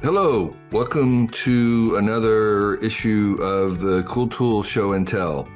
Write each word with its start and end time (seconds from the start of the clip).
Hello, 0.00 0.54
welcome 0.70 1.26
to 1.30 1.96
another 1.96 2.76
issue 2.76 3.36
of 3.42 3.80
the 3.80 4.04
Cool 4.04 4.28
Tool 4.28 4.62
Show 4.62 4.92
and 4.92 5.06
Tell. 5.08 5.48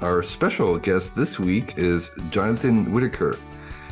Our 0.00 0.24
special 0.24 0.76
guest 0.76 1.14
this 1.14 1.38
week 1.38 1.74
is 1.76 2.10
Jonathan 2.30 2.90
Whitaker. 2.90 3.38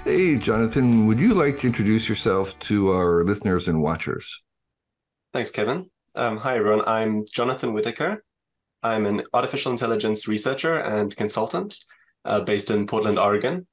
Hey, 0.02 0.34
Jonathan, 0.34 1.06
would 1.06 1.20
you 1.20 1.32
like 1.32 1.60
to 1.60 1.68
introduce 1.68 2.08
yourself 2.08 2.58
to 2.58 2.90
our 2.90 3.22
listeners 3.22 3.68
and 3.68 3.80
watchers? 3.80 4.42
Thanks, 5.32 5.52
Kevin. 5.52 5.88
Um, 6.16 6.38
hi, 6.38 6.56
everyone. 6.56 6.82
I'm 6.88 7.24
Jonathan 7.32 7.72
Whitaker. 7.72 8.24
I'm 8.82 9.06
an 9.06 9.22
artificial 9.32 9.70
intelligence 9.70 10.26
researcher 10.26 10.74
and 10.74 11.14
consultant 11.14 11.78
uh, 12.24 12.40
based 12.40 12.68
in 12.68 12.88
Portland, 12.88 13.20
Oregon. 13.20 13.68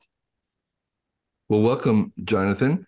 Well, 1.50 1.62
welcome, 1.62 2.14
Jonathan. 2.24 2.86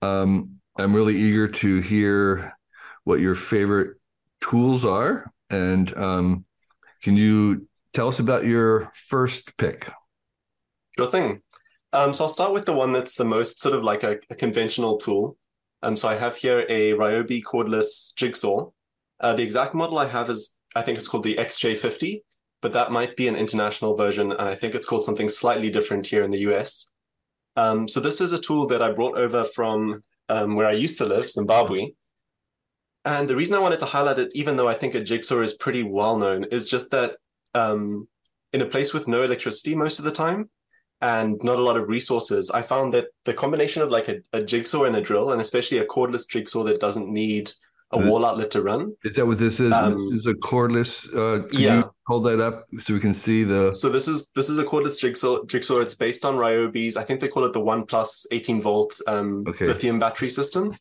Um, 0.00 0.53
I'm 0.76 0.94
really 0.94 1.16
eager 1.16 1.48
to 1.48 1.80
hear 1.80 2.56
what 3.04 3.20
your 3.20 3.34
favorite 3.34 3.96
tools 4.40 4.84
are. 4.84 5.30
And 5.50 5.96
um, 5.96 6.44
can 7.02 7.16
you 7.16 7.68
tell 7.92 8.08
us 8.08 8.18
about 8.18 8.44
your 8.44 8.90
first 8.94 9.56
pick? 9.56 9.88
Sure 10.96 11.10
thing. 11.10 11.42
Um, 11.92 12.12
so 12.12 12.24
I'll 12.24 12.30
start 12.30 12.52
with 12.52 12.66
the 12.66 12.72
one 12.72 12.92
that's 12.92 13.14
the 13.14 13.24
most 13.24 13.60
sort 13.60 13.74
of 13.74 13.84
like 13.84 14.02
a, 14.02 14.18
a 14.30 14.34
conventional 14.34 14.96
tool. 14.96 15.36
Um, 15.82 15.94
so 15.96 16.08
I 16.08 16.16
have 16.16 16.36
here 16.36 16.66
a 16.68 16.92
Ryobi 16.94 17.42
cordless 17.42 18.14
jigsaw. 18.16 18.70
Uh, 19.20 19.34
the 19.34 19.42
exact 19.42 19.74
model 19.74 19.98
I 19.98 20.06
have 20.06 20.28
is, 20.28 20.58
I 20.74 20.82
think 20.82 20.98
it's 20.98 21.06
called 21.06 21.22
the 21.22 21.36
XJ50, 21.36 22.22
but 22.62 22.72
that 22.72 22.90
might 22.90 23.16
be 23.16 23.28
an 23.28 23.36
international 23.36 23.96
version. 23.96 24.32
And 24.32 24.40
I 24.42 24.56
think 24.56 24.74
it's 24.74 24.86
called 24.86 25.04
something 25.04 25.28
slightly 25.28 25.70
different 25.70 26.06
here 26.08 26.24
in 26.24 26.32
the 26.32 26.40
US. 26.50 26.86
Um, 27.54 27.86
so 27.86 28.00
this 28.00 28.20
is 28.20 28.32
a 28.32 28.40
tool 28.40 28.66
that 28.68 28.82
I 28.82 28.90
brought 28.90 29.16
over 29.16 29.44
from 29.44 30.02
um, 30.28 30.56
where 30.56 30.66
I 30.66 30.72
used 30.72 30.98
to 30.98 31.06
live, 31.06 31.30
Zimbabwe. 31.30 31.90
And 33.04 33.28
the 33.28 33.36
reason 33.36 33.56
I 33.56 33.60
wanted 33.60 33.80
to 33.80 33.86
highlight 33.86 34.18
it, 34.18 34.32
even 34.34 34.56
though 34.56 34.68
I 34.68 34.74
think 34.74 34.94
a 34.94 35.02
jigsaw 35.02 35.40
is 35.40 35.52
pretty 35.52 35.82
well 35.82 36.16
known, 36.16 36.44
is 36.44 36.68
just 36.68 36.90
that 36.92 37.16
um, 37.54 38.08
in 38.52 38.62
a 38.62 38.66
place 38.66 38.94
with 38.94 39.08
no 39.08 39.22
electricity 39.22 39.74
most 39.74 39.98
of 39.98 40.04
the 40.04 40.12
time 40.12 40.48
and 41.00 41.38
not 41.42 41.58
a 41.58 41.62
lot 41.62 41.76
of 41.76 41.88
resources, 41.88 42.50
I 42.50 42.62
found 42.62 42.94
that 42.94 43.08
the 43.24 43.34
combination 43.34 43.82
of 43.82 43.90
like 43.90 44.08
a, 44.08 44.20
a 44.32 44.42
jigsaw 44.42 44.84
and 44.84 44.96
a 44.96 45.02
drill, 45.02 45.32
and 45.32 45.40
especially 45.40 45.78
a 45.78 45.86
cordless 45.86 46.28
jigsaw 46.28 46.62
that 46.64 46.80
doesn't 46.80 47.12
need 47.12 47.52
a 47.94 48.10
wall 48.10 48.24
outlet 48.24 48.50
to 48.52 48.62
run. 48.62 48.94
Is 49.04 49.16
that 49.16 49.26
what 49.26 49.38
this 49.38 49.60
is? 49.60 49.72
Um, 49.72 49.92
this 49.92 50.20
is 50.20 50.26
a 50.26 50.34
cordless. 50.34 51.06
Uh, 51.14 51.46
yeah. 51.52 51.84
hold 52.06 52.26
that 52.26 52.40
up 52.40 52.66
so 52.78 52.94
we 52.94 53.00
can 53.00 53.14
see 53.14 53.44
the. 53.44 53.72
So 53.72 53.88
this 53.88 54.08
is 54.08 54.30
this 54.30 54.48
is 54.48 54.58
a 54.58 54.64
cordless 54.64 55.00
jigsaw. 55.00 55.44
Jigsaw. 55.44 55.78
It's 55.78 55.94
based 55.94 56.24
on 56.24 56.36
Ryobi's. 56.36 56.96
I 56.96 57.04
think 57.04 57.20
they 57.20 57.28
call 57.28 57.44
it 57.44 57.52
the 57.52 57.60
One 57.60 57.84
Plus 57.86 58.26
18 58.30 58.60
volt 58.60 59.00
um, 59.06 59.44
okay. 59.48 59.66
lithium 59.66 59.98
battery 59.98 60.30
system. 60.30 60.76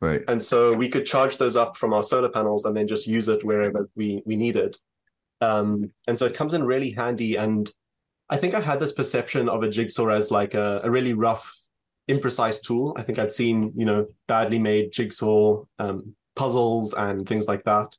Right. 0.00 0.22
And 0.28 0.42
so 0.42 0.74
we 0.74 0.88
could 0.88 1.06
charge 1.06 1.38
those 1.38 1.56
up 1.56 1.76
from 1.76 1.94
our 1.94 2.02
solar 2.02 2.28
panels 2.28 2.66
and 2.66 2.76
then 2.76 2.86
just 2.86 3.06
use 3.06 3.28
it 3.28 3.44
wherever 3.44 3.88
we 3.96 4.22
we 4.26 4.36
need 4.36 4.56
it. 4.56 4.76
Um, 5.40 5.92
and 6.06 6.16
so 6.16 6.26
it 6.26 6.34
comes 6.34 6.54
in 6.54 6.64
really 6.64 6.90
handy. 6.90 7.36
And 7.36 7.70
I 8.28 8.36
think 8.36 8.54
I 8.54 8.60
had 8.60 8.80
this 8.80 8.92
perception 8.92 9.48
of 9.48 9.62
a 9.62 9.68
jigsaw 9.68 10.08
as 10.08 10.30
like 10.30 10.54
a, 10.54 10.80
a 10.82 10.90
really 10.90 11.12
rough, 11.12 11.56
imprecise 12.08 12.62
tool. 12.62 12.94
I 12.96 13.02
think 13.02 13.18
I'd 13.18 13.32
seen, 13.32 13.72
you 13.76 13.84
know, 13.84 14.06
badly 14.26 14.58
made 14.58 14.92
jigsaw 14.92 15.64
um, 15.78 16.14
puzzles 16.36 16.94
and 16.94 17.26
things 17.26 17.48
like 17.48 17.64
that. 17.64 17.96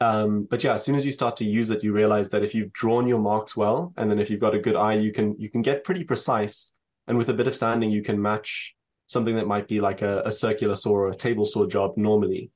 Um, 0.00 0.46
but 0.48 0.62
yeah, 0.62 0.74
as 0.74 0.84
soon 0.84 0.94
as 0.94 1.04
you 1.04 1.10
start 1.12 1.36
to 1.38 1.44
use 1.44 1.70
it, 1.70 1.82
you 1.82 1.92
realize 1.92 2.30
that 2.30 2.44
if 2.44 2.54
you've 2.54 2.72
drawn 2.72 3.08
your 3.08 3.18
marks 3.18 3.56
well, 3.56 3.92
and 3.96 4.10
then 4.10 4.18
if 4.18 4.30
you've 4.30 4.40
got 4.40 4.54
a 4.54 4.58
good 4.58 4.76
eye, 4.76 4.94
you 4.94 5.12
can 5.12 5.34
you 5.38 5.48
can 5.50 5.62
get 5.62 5.84
pretty 5.84 6.04
precise. 6.04 6.76
And 7.08 7.16
with 7.16 7.30
a 7.30 7.34
bit 7.34 7.46
of 7.46 7.56
sanding, 7.56 7.90
you 7.90 8.02
can 8.02 8.20
match 8.20 8.76
something 9.06 9.36
that 9.36 9.46
might 9.46 9.66
be 9.66 9.80
like 9.80 10.02
a, 10.02 10.22
a 10.24 10.30
circular 10.30 10.76
saw 10.76 10.90
or 10.90 11.08
a 11.08 11.16
table 11.16 11.46
saw 11.46 11.66
job 11.66 11.96
normally. 11.96 12.50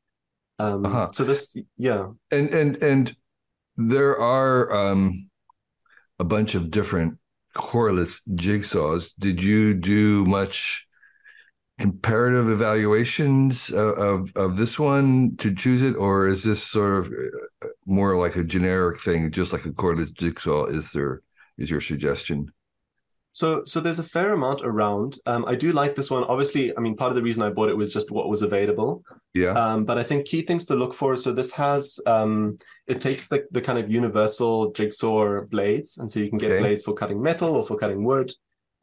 Um, 0.59 0.87
uh-huh. 0.87 1.09
So 1.12 1.25
this, 1.25 1.56
yeah, 1.77 2.09
and 2.31 2.50
and 2.50 2.77
and 2.83 3.17
there 3.77 4.19
are 4.19 4.72
um, 4.72 5.28
a 6.19 6.25
bunch 6.25 6.55
of 6.55 6.71
different 6.71 7.19
cordless 7.56 8.21
jigsaws. 8.34 9.12
Did 9.19 9.43
you 9.43 9.75
do 9.75 10.25
much 10.27 10.87
comparative 11.82 12.48
evaluations 12.48 13.69
of, 13.70 14.31
of, 14.37 14.56
this 14.56 14.78
one 14.78 15.37
to 15.38 15.53
choose 15.53 15.82
it, 15.82 15.97
or 15.97 16.28
is 16.28 16.44
this 16.44 16.62
sort 16.62 16.98
of 16.98 17.12
uh, 17.62 17.66
more 17.84 18.16
like 18.16 18.37
a 18.37 18.44
generic 18.44 19.00
thing, 19.00 19.32
just 19.32 19.53
like 19.53 19.66
a 19.66 19.70
cordless 19.70 20.15
jigsaw? 20.15 20.66
Is 20.66 20.93
there 20.93 21.22
is 21.59 21.70
your 21.70 21.81
suggestion? 21.81 22.53
So, 23.32 23.65
so 23.65 23.81
there's 23.81 23.98
a 23.98 24.04
fair 24.04 24.32
amount 24.32 24.60
around. 24.62 25.19
Um, 25.26 25.44
I 25.48 25.56
do 25.56 25.72
like 25.72 25.97
this 25.97 26.10
one. 26.10 26.22
Obviously, 26.25 26.76
I 26.76 26.81
mean, 26.81 26.97
part 26.97 27.10
of 27.10 27.16
the 27.16 27.22
reason 27.22 27.43
I 27.43 27.50
bought 27.50 27.70
it 27.70 27.76
was 27.76 27.93
just 27.93 28.12
what 28.12 28.28
was 28.28 28.43
available. 28.43 29.03
Yeah. 29.34 29.53
Um, 29.53 29.84
but 29.84 29.99
I 29.99 30.04
think 30.04 30.26
key 30.26 30.43
things 30.43 30.66
to 30.66 30.76
look 30.76 30.94
for. 30.94 31.16
So 31.16 31.32
this 31.32 31.50
has, 31.53 31.99
um, 32.06 32.59
it 32.87 33.00
takes 33.00 33.26
the 33.26 33.44
the 33.50 33.60
kind 33.60 33.78
of 33.78 33.91
universal 33.91 34.70
jigsaw 34.70 35.41
blades, 35.50 35.99
and 35.99 36.09
so 36.12 36.20
you 36.20 36.28
can 36.28 36.38
get 36.38 36.53
okay. 36.53 36.60
blades 36.60 36.84
for 36.84 36.94
cutting 36.94 37.20
metal 37.20 37.56
or 37.56 37.64
for 37.64 37.76
cutting 37.76 38.04
wood. 38.04 38.32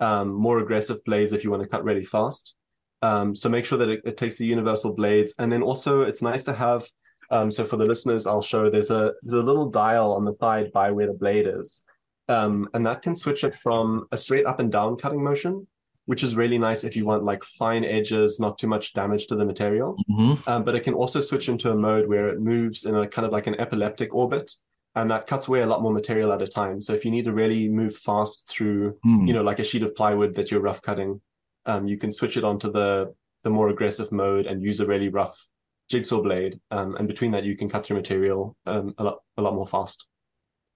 Um, 0.01 0.29
more 0.33 0.59
aggressive 0.59 1.01
blades 1.05 1.31
if 1.31 1.43
you 1.43 1.51
want 1.51 1.63
to 1.63 1.69
cut 1.69 1.85
really 1.85 2.03
fast. 2.03 2.55
Um, 3.01 3.35
so 3.35 3.49
make 3.49 3.65
sure 3.65 3.77
that 3.77 3.89
it, 3.89 4.01
it, 4.03 4.17
takes 4.17 4.37
the 4.37 4.45
universal 4.45 4.93
blades, 4.93 5.33
and 5.39 5.51
then 5.51 5.61
also 5.61 6.01
it's 6.01 6.21
nice 6.21 6.43
to 6.45 6.53
have. 6.53 6.87
Um, 7.31 7.51
so 7.51 7.63
for 7.63 7.77
the 7.77 7.85
listeners, 7.85 8.27
I'll 8.27 8.41
show 8.41 8.69
there's 8.69 8.91
a 8.91 9.13
there's 9.21 9.39
a 9.39 9.45
little 9.45 9.69
dial 9.69 10.11
on 10.11 10.25
the 10.25 10.35
side 10.39 10.71
by 10.71 10.91
where 10.91 11.07
the 11.07 11.13
blade 11.13 11.47
is. 11.47 11.83
Um, 12.27 12.69
and 12.73 12.85
that 12.85 13.01
can 13.01 13.15
switch 13.15 13.43
it 13.43 13.55
from 13.55 14.07
a 14.11 14.17
straight 14.17 14.45
up 14.45 14.59
and 14.59 14.71
down 14.71 14.97
cutting 14.97 15.23
motion, 15.23 15.67
which 16.05 16.23
is 16.23 16.35
really 16.35 16.59
nice 16.59 16.83
if 16.83 16.95
you 16.95 17.05
want 17.05 17.23
like 17.23 17.43
fine 17.43 17.83
edges, 17.83 18.39
not 18.39 18.59
too 18.59 18.67
much 18.67 18.93
damage 18.93 19.25
to 19.27 19.35
the 19.35 19.45
material. 19.45 19.97
Mm-hmm. 20.09 20.47
Um, 20.47 20.63
but 20.63 20.75
it 20.75 20.81
can 20.81 20.93
also 20.93 21.21
switch 21.21 21.49
into 21.49 21.71
a 21.71 21.75
mode 21.75 22.07
where 22.07 22.29
it 22.29 22.39
moves 22.39 22.85
in 22.85 22.95
a 22.95 23.07
kind 23.07 23.25
of 23.25 23.31
like 23.31 23.47
an 23.47 23.59
epileptic 23.59 24.13
orbit. 24.13 24.51
And 24.95 25.09
that 25.11 25.27
cuts 25.27 25.47
away 25.47 25.61
a 25.61 25.67
lot 25.67 25.81
more 25.81 25.93
material 25.93 26.33
at 26.33 26.41
a 26.41 26.47
time. 26.47 26.81
So 26.81 26.93
if 26.93 27.05
you 27.05 27.11
need 27.11 27.25
to 27.25 27.33
really 27.33 27.69
move 27.69 27.95
fast 27.95 28.47
through, 28.47 28.97
mm. 29.05 29.27
you 29.27 29.33
know, 29.33 29.43
like 29.43 29.59
a 29.59 29.63
sheet 29.63 29.83
of 29.83 29.95
plywood 29.95 30.35
that 30.35 30.51
you're 30.51 30.61
rough 30.61 30.81
cutting, 30.81 31.21
um, 31.65 31.87
you 31.87 31.97
can 31.97 32.11
switch 32.11 32.37
it 32.37 32.43
onto 32.43 32.71
the 32.71 33.13
the 33.43 33.49
more 33.49 33.69
aggressive 33.69 34.11
mode 34.11 34.45
and 34.45 34.61
use 34.61 34.79
a 34.79 34.85
really 34.85 35.07
rough 35.07 35.47
jigsaw 35.89 36.21
blade. 36.21 36.59
Um, 36.71 36.95
and 36.95 37.07
between 37.07 37.31
that, 37.31 37.45
you 37.45 37.55
can 37.55 37.69
cut 37.69 37.85
through 37.85 37.97
material 37.97 38.55
um, 38.65 38.93
a 38.97 39.03
lot 39.03 39.19
a 39.37 39.41
lot 39.41 39.55
more 39.55 39.67
fast. 39.67 40.05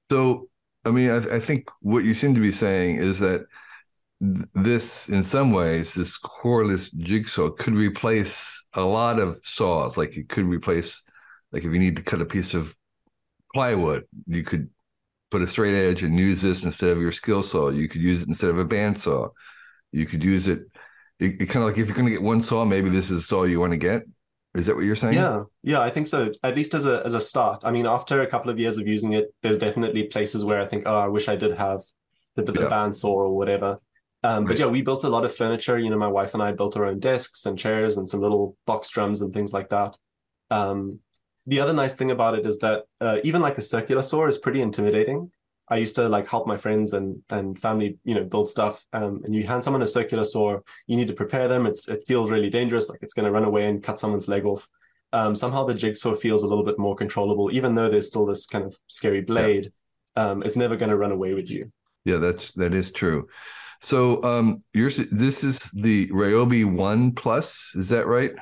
So 0.10 0.48
I 0.86 0.92
mean, 0.92 1.10
I, 1.10 1.36
I 1.36 1.40
think 1.40 1.70
what 1.82 2.04
you 2.04 2.14
seem 2.14 2.36
to 2.36 2.42
be 2.42 2.52
saying 2.52 2.98
is 2.98 3.20
that 3.20 3.46
this, 4.20 5.10
in 5.10 5.24
some 5.24 5.52
ways, 5.52 5.94
this 5.94 6.18
cordless 6.20 6.94
jigsaw 6.96 7.50
could 7.50 7.76
replace 7.76 8.66
a 8.74 8.82
lot 8.82 9.20
of 9.20 9.40
saws. 9.44 9.98
Like 9.98 10.16
it 10.16 10.30
could 10.30 10.46
replace, 10.46 11.02
like 11.52 11.64
if 11.64 11.72
you 11.72 11.80
need 11.80 11.98
to 11.98 12.04
cut 12.04 12.22
a 12.22 12.26
piece 12.26 12.54
of 12.54 12.76
plywood, 13.54 14.06
you 14.28 14.44
could 14.44 14.70
put 15.32 15.42
a 15.42 15.48
straight 15.48 15.76
edge 15.76 16.04
and 16.04 16.20
use 16.20 16.42
this 16.42 16.64
instead 16.64 16.90
of 16.92 17.02
your 17.02 17.12
skill 17.12 17.44
saw. 17.44 17.70
You 17.70 17.88
could 17.88 18.02
use 18.02 18.22
it 18.22 18.28
instead 18.28 18.50
of 18.50 18.60
a 18.60 18.66
bandsaw. 18.66 19.30
You 19.92 20.06
could 20.06 20.24
use 20.24 20.48
it. 20.48 20.64
It, 21.20 21.42
it 21.42 21.46
kind 21.48 21.64
of 21.64 21.70
like 21.70 21.78
if 21.78 21.88
you're 21.88 21.96
going 21.96 22.08
to 22.08 22.12
get 22.12 22.22
one 22.22 22.42
saw, 22.42 22.66
maybe 22.66 22.90
this 22.90 23.10
is 23.10 23.18
the 23.18 23.22
saw 23.22 23.44
you 23.44 23.60
want 23.60 23.72
to 23.72 23.78
get. 23.78 24.04
Is 24.56 24.68
that 24.68 24.76
what 24.76 24.86
you're 24.86 24.96
saying? 24.96 25.16
Yeah, 25.16 25.44
yeah, 25.64 25.82
I 25.82 25.90
think 25.90 26.08
so. 26.08 26.32
At 26.44 26.56
least 26.56 26.76
as 26.76 26.86
a 26.86 27.04
as 27.06 27.16
a 27.16 27.22
start. 27.22 27.62
I 27.64 27.72
mean, 27.72 27.88
after 27.88 28.22
a 28.22 28.28
couple 28.28 28.52
of 28.52 28.60
years 28.60 28.78
of 28.78 28.88
using 28.88 29.14
it, 29.14 29.34
there's 29.42 29.58
definitely 29.58 30.04
places 30.04 30.46
where 30.46 30.62
I 30.62 30.68
think, 30.68 30.84
oh, 30.86 30.96
I 30.96 31.08
wish 31.08 31.28
I 31.28 31.36
did 31.36 31.58
have 31.58 31.82
the, 32.36 32.44
the 32.44 32.54
yeah. 32.54 32.68
bandsaw 32.68 33.06
or 33.06 33.36
whatever. 33.36 33.80
Um, 34.24 34.46
right. 34.46 34.50
But 34.50 34.60
yeah, 34.60 34.68
we 34.68 34.82
built 34.82 35.04
a 35.04 35.10
lot 35.10 35.26
of 35.26 35.36
furniture. 35.36 35.80
You 35.80 35.90
know, 35.90 35.98
my 35.98 36.08
wife 36.08 36.34
and 36.36 36.44
I 36.44 36.52
built 36.52 36.78
our 36.78 36.86
own 36.86 37.00
desks 37.00 37.46
and 37.46 37.58
chairs 37.58 37.98
and 37.98 38.08
some 38.10 38.22
little 38.22 38.56
box 38.68 38.90
drums 38.90 39.22
and 39.22 39.34
things 39.34 39.54
like 39.54 39.70
that. 39.70 39.98
Um, 40.52 41.00
the 41.46 41.60
other 41.60 41.74
nice 41.74 41.96
thing 41.96 42.12
about 42.12 42.38
it 42.38 42.46
is 42.46 42.60
that 42.60 42.84
uh, 43.02 43.18
even 43.24 43.42
like 43.42 43.58
a 43.58 43.62
circular 43.62 44.02
saw 44.02 44.28
is 44.28 44.38
pretty 44.38 44.62
intimidating. 44.62 45.32
I 45.74 45.78
used 45.78 45.96
to 45.96 46.08
like 46.08 46.28
help 46.28 46.46
my 46.46 46.56
friends 46.56 46.94
and 46.94 47.24
and 47.32 47.60
family, 47.60 47.98
you 48.04 48.14
know, 48.14 48.24
build 48.24 48.48
stuff. 48.48 48.86
Um, 48.94 49.22
and 49.24 49.34
you 49.34 49.48
hand 49.48 49.64
someone 49.64 49.82
a 49.82 49.88
circular 49.88 50.24
saw, 50.24 50.60
you 50.86 50.96
need 50.96 51.08
to 51.08 51.14
prepare 51.14 51.48
them. 51.48 51.66
It's 51.66 51.88
it 51.88 52.04
feels 52.06 52.30
really 52.30 52.52
dangerous, 52.52 52.90
like 52.90 53.02
it's 53.02 53.16
going 53.16 53.26
to 53.26 53.32
run 53.32 53.44
away 53.44 53.66
and 53.66 53.82
cut 53.82 54.00
someone's 54.00 54.28
leg 54.28 54.46
off. 54.46 54.70
Um, 55.14 55.36
somehow 55.36 55.64
the 55.66 55.74
jigsaw 55.74 56.14
feels 56.14 56.44
a 56.44 56.48
little 56.48 56.64
bit 56.64 56.78
more 56.78 56.96
controllable, 56.96 57.50
even 57.52 57.74
though 57.74 57.90
there's 57.90 58.06
still 58.06 58.28
this 58.28 58.46
kind 58.46 58.64
of 58.64 58.78
scary 58.86 59.22
blade. 59.22 59.72
Yeah. 60.16 60.30
Um, 60.30 60.44
it's 60.44 60.56
never 60.56 60.76
going 60.76 60.92
to 60.92 60.98
run 60.98 61.12
away 61.12 61.34
with 61.34 61.50
you. 61.50 61.72
Yeah, 62.06 62.18
that's 62.18 62.52
that 62.54 62.76
is 62.76 62.92
true. 62.92 63.28
So 63.82 64.24
um, 64.24 64.60
yours, 64.74 64.98
this 65.12 65.44
is 65.44 65.72
the 65.72 66.08
Ryobi 66.10 66.72
One 66.72 67.14
Plus, 67.14 67.74
is 67.74 67.90
that 67.90 68.06
right? 68.06 68.34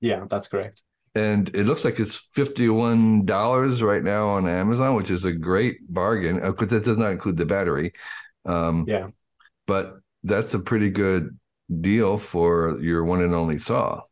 Yeah, 0.00 0.24
that's 0.28 0.48
correct 0.48 0.82
and 1.16 1.48
it 1.54 1.64
looks 1.66 1.84
like 1.84 1.98
it's 1.98 2.28
fifty-one 2.34 3.24
dollars 3.24 3.82
right 3.82 4.02
now 4.02 4.28
on 4.28 4.46
Amazon, 4.46 4.94
which 4.94 5.10
is 5.10 5.24
a 5.24 5.32
great 5.32 5.78
bargain 5.88 6.36
because 6.36 6.72
uh, 6.72 6.76
that 6.76 6.84
does 6.84 6.98
not 6.98 7.12
include 7.12 7.38
the 7.38 7.46
battery. 7.46 7.92
Um, 8.44 8.84
yeah, 8.86 9.08
but 9.66 9.94
that's 10.22 10.54
a 10.54 10.60
pretty 10.60 10.90
good 10.90 11.38
deal 11.80 12.18
for 12.18 12.78
your 12.80 13.04
one 13.04 13.22
and 13.22 13.34
only 13.34 13.58
saw. 13.58 14.02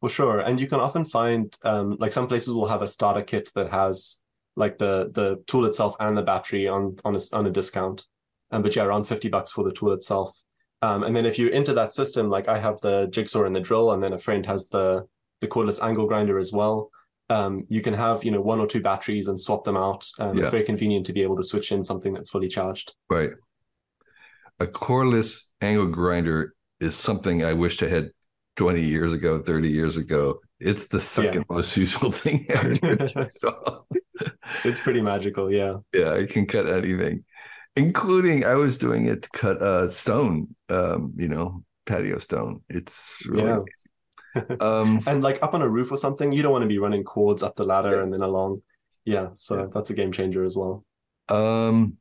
For 0.00 0.08
sure, 0.08 0.40
and 0.40 0.58
you 0.58 0.66
can 0.66 0.80
often 0.80 1.04
find 1.04 1.56
um, 1.62 1.96
like 2.00 2.12
some 2.12 2.28
places 2.28 2.54
will 2.54 2.68
have 2.68 2.82
a 2.82 2.86
starter 2.86 3.22
kit 3.22 3.50
that 3.54 3.70
has 3.70 4.20
like 4.56 4.78
the 4.78 5.10
the 5.12 5.42
tool 5.46 5.66
itself 5.66 5.94
and 6.00 6.16
the 6.16 6.22
battery 6.22 6.66
on 6.66 6.96
on 7.04 7.14
a, 7.14 7.20
on 7.32 7.46
a 7.46 7.50
discount. 7.50 8.06
Um, 8.50 8.62
but 8.62 8.74
yeah, 8.74 8.84
around 8.84 9.04
fifty 9.04 9.28
bucks 9.28 9.52
for 9.52 9.64
the 9.64 9.72
tool 9.72 9.92
itself. 9.92 10.40
Um, 10.80 11.02
and 11.02 11.14
then 11.14 11.26
if 11.26 11.38
you 11.38 11.50
enter 11.50 11.72
that 11.74 11.92
system, 11.92 12.30
like 12.30 12.48
I 12.48 12.58
have 12.58 12.80
the 12.80 13.08
jigsaw 13.10 13.44
and 13.44 13.54
the 13.54 13.60
drill, 13.60 13.92
and 13.92 14.02
then 14.02 14.12
a 14.12 14.18
friend 14.18 14.46
has 14.46 14.68
the 14.68 15.06
the 15.40 15.48
cordless 15.48 15.82
angle 15.82 16.06
grinder 16.06 16.38
as 16.38 16.52
well. 16.52 16.90
Um, 17.30 17.64
you 17.68 17.82
can 17.82 17.94
have 17.94 18.24
you 18.24 18.30
know 18.30 18.40
one 18.40 18.60
or 18.60 18.66
two 18.66 18.80
batteries 18.80 19.28
and 19.28 19.40
swap 19.40 19.64
them 19.64 19.76
out. 19.76 20.06
Um, 20.18 20.36
Yeah. 20.36 20.42
It's 20.42 20.50
very 20.50 20.64
convenient 20.64 21.06
to 21.06 21.12
be 21.12 21.22
able 21.22 21.36
to 21.36 21.42
switch 21.42 21.72
in 21.72 21.84
something 21.84 22.12
that's 22.14 22.30
fully 22.30 22.48
charged. 22.48 22.94
Right. 23.10 23.30
A 24.60 24.66
cordless 24.66 25.42
angle 25.60 25.86
grinder 25.86 26.54
is 26.80 26.96
something 26.96 27.44
I 27.44 27.52
wished 27.52 27.82
I 27.82 27.88
had 27.88 28.10
20 28.56 28.82
years 28.82 29.12
ago, 29.12 29.40
30 29.40 29.68
years 29.68 29.96
ago. 29.96 30.40
It's 30.58 30.88
the 30.88 31.00
second 31.00 31.44
most 31.48 31.76
useful 31.84 32.10
thing 32.12 32.46
ever. 32.50 32.74
It's 34.64 34.80
pretty 34.80 35.00
magical, 35.00 35.52
yeah. 35.52 35.76
yeah, 35.92 36.12
I 36.12 36.26
can 36.26 36.46
cut 36.46 36.66
anything, 36.68 37.24
including 37.76 38.44
I 38.44 38.54
was 38.54 38.78
doing 38.78 39.06
it 39.06 39.22
to 39.22 39.28
cut 39.32 39.62
uh, 39.62 39.90
stone, 39.90 40.56
um, 40.68 41.12
you 41.16 41.28
know, 41.28 41.62
patio 41.86 42.18
stone. 42.18 42.62
It's 42.68 43.22
really 43.28 43.44
Yeah. 43.44 43.60
Um, 44.60 45.00
And 45.06 45.22
like 45.22 45.42
up 45.42 45.54
on 45.54 45.62
a 45.62 45.68
roof 45.68 45.90
or 45.92 45.96
something, 45.96 46.32
you 46.32 46.42
don't 46.42 46.52
want 46.52 46.62
to 46.62 46.68
be 46.68 46.78
running 46.78 47.04
cords 47.04 47.42
up 47.42 47.54
the 47.54 47.64
ladder 47.64 47.96
Yeah. 47.96 48.02
and 48.02 48.12
then 48.12 48.22
along. 48.22 48.62
Yeah, 49.04 49.28
so 49.34 49.58
Yeah. 49.60 49.66
that's 49.72 49.90
a 49.90 49.94
game 49.94 50.12
changer 50.12 50.44
as 50.44 50.56
well. 50.56 50.84
um, 51.30 51.96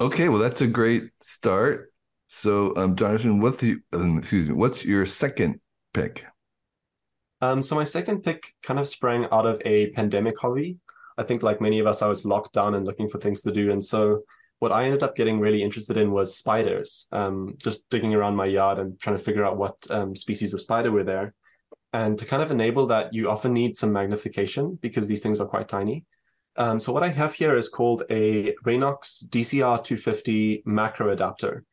okay, 0.00 0.28
well, 0.28 0.40
that's 0.40 0.60
a 0.60 0.66
great 0.66 1.10
start. 1.20 1.92
So, 2.28 2.74
um, 2.76 2.94
Jonathan, 2.96 3.40
what's 3.40 3.58
the, 3.58 3.76
um, 3.92 4.18
excuse 4.18 4.48
me, 4.48 4.54
what's 4.54 4.84
your 4.84 5.04
second 5.06 5.60
pick? 5.92 6.24
Um, 7.40 7.62
so 7.62 7.74
my 7.74 7.84
second 7.84 8.22
pick 8.22 8.54
kind 8.62 8.78
of 8.78 8.86
sprang 8.86 9.26
out 9.32 9.46
of 9.46 9.60
a 9.64 9.90
pandemic 9.90 10.38
hobby. 10.38 10.78
I 11.18 11.22
think 11.24 11.42
like 11.42 11.60
many 11.60 11.78
of 11.80 11.86
us, 11.86 12.02
I 12.02 12.06
was 12.08 12.24
locked 12.24 12.52
down 12.52 12.74
and 12.74 12.86
looking 12.86 13.08
for 13.08 13.18
things 13.18 13.40
to 13.42 13.50
do. 13.52 13.70
And 13.72 13.84
so 13.84 14.22
what 14.60 14.72
I 14.72 14.84
ended 14.84 15.02
up 15.02 15.16
getting 15.16 15.40
really 15.40 15.62
interested 15.62 15.96
in 15.96 16.12
was 16.12 16.36
spiders. 16.36 17.06
Um, 17.12 17.54
just 17.56 17.88
digging 17.88 18.14
around 18.14 18.36
my 18.36 18.44
yard 18.44 18.78
and 18.78 19.00
trying 19.00 19.16
to 19.16 19.22
figure 19.22 19.44
out 19.44 19.56
what 19.56 19.74
um, 19.90 20.14
species 20.14 20.54
of 20.54 20.60
spider 20.60 20.92
were 20.92 21.02
there. 21.02 21.34
And 21.92 22.16
to 22.18 22.26
kind 22.26 22.42
of 22.42 22.50
enable 22.50 22.86
that, 22.86 23.12
you 23.12 23.30
often 23.30 23.54
need 23.54 23.76
some 23.76 23.92
magnification 23.92 24.78
because 24.80 25.08
these 25.08 25.22
things 25.22 25.40
are 25.40 25.46
quite 25.46 25.68
tiny. 25.68 26.04
Um, 26.56 26.78
so 26.78 26.92
what 26.92 27.02
I 27.02 27.08
have 27.08 27.34
here 27.34 27.56
is 27.56 27.70
called 27.70 28.02
a 28.10 28.54
Raynox 28.64 29.24
DCR250 29.30 30.66
macro 30.66 31.10
adapter. 31.10 31.64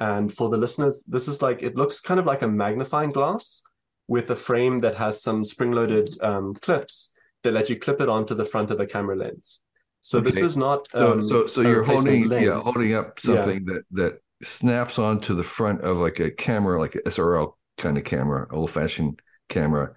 And 0.00 0.32
for 0.32 0.48
the 0.48 0.56
listeners, 0.56 1.04
this 1.06 1.28
is 1.28 1.42
like, 1.42 1.62
it 1.62 1.76
looks 1.76 2.00
kind 2.00 2.18
of 2.18 2.26
like 2.26 2.42
a 2.42 2.48
magnifying 2.48 3.12
glass 3.12 3.62
with 4.08 4.30
a 4.30 4.36
frame 4.36 4.78
that 4.80 4.96
has 4.96 5.22
some 5.22 5.44
spring-loaded 5.44 6.10
um, 6.22 6.54
clips 6.54 7.12
that 7.42 7.52
let 7.52 7.68
you 7.68 7.78
clip 7.78 8.00
it 8.00 8.08
onto 8.08 8.34
the 8.34 8.46
front 8.46 8.70
of 8.70 8.80
a 8.80 8.86
camera 8.86 9.16
lens. 9.16 9.60
So 10.02 10.20
this 10.20 10.36
is 10.36 10.56
not 10.56 10.88
So, 10.90 11.12
um, 11.12 11.22
so, 11.22 11.46
so 11.46 11.62
a 11.62 11.64
you're 11.64 11.84
holding, 11.84 12.30
yeah, 12.30 12.60
holding 12.60 12.94
up 12.94 13.20
something 13.20 13.64
that 13.66 13.84
that 13.92 14.20
snaps 14.42 14.98
onto 14.98 15.32
the 15.34 15.44
front 15.44 15.80
of 15.82 15.98
like 15.98 16.18
a 16.18 16.30
camera, 16.30 16.78
like 16.80 16.96
an 16.96 17.02
SRL 17.06 17.52
kind 17.78 17.96
of 17.96 18.02
camera, 18.02 18.48
old 18.50 18.70
fashioned 18.70 19.22
camera, 19.48 19.94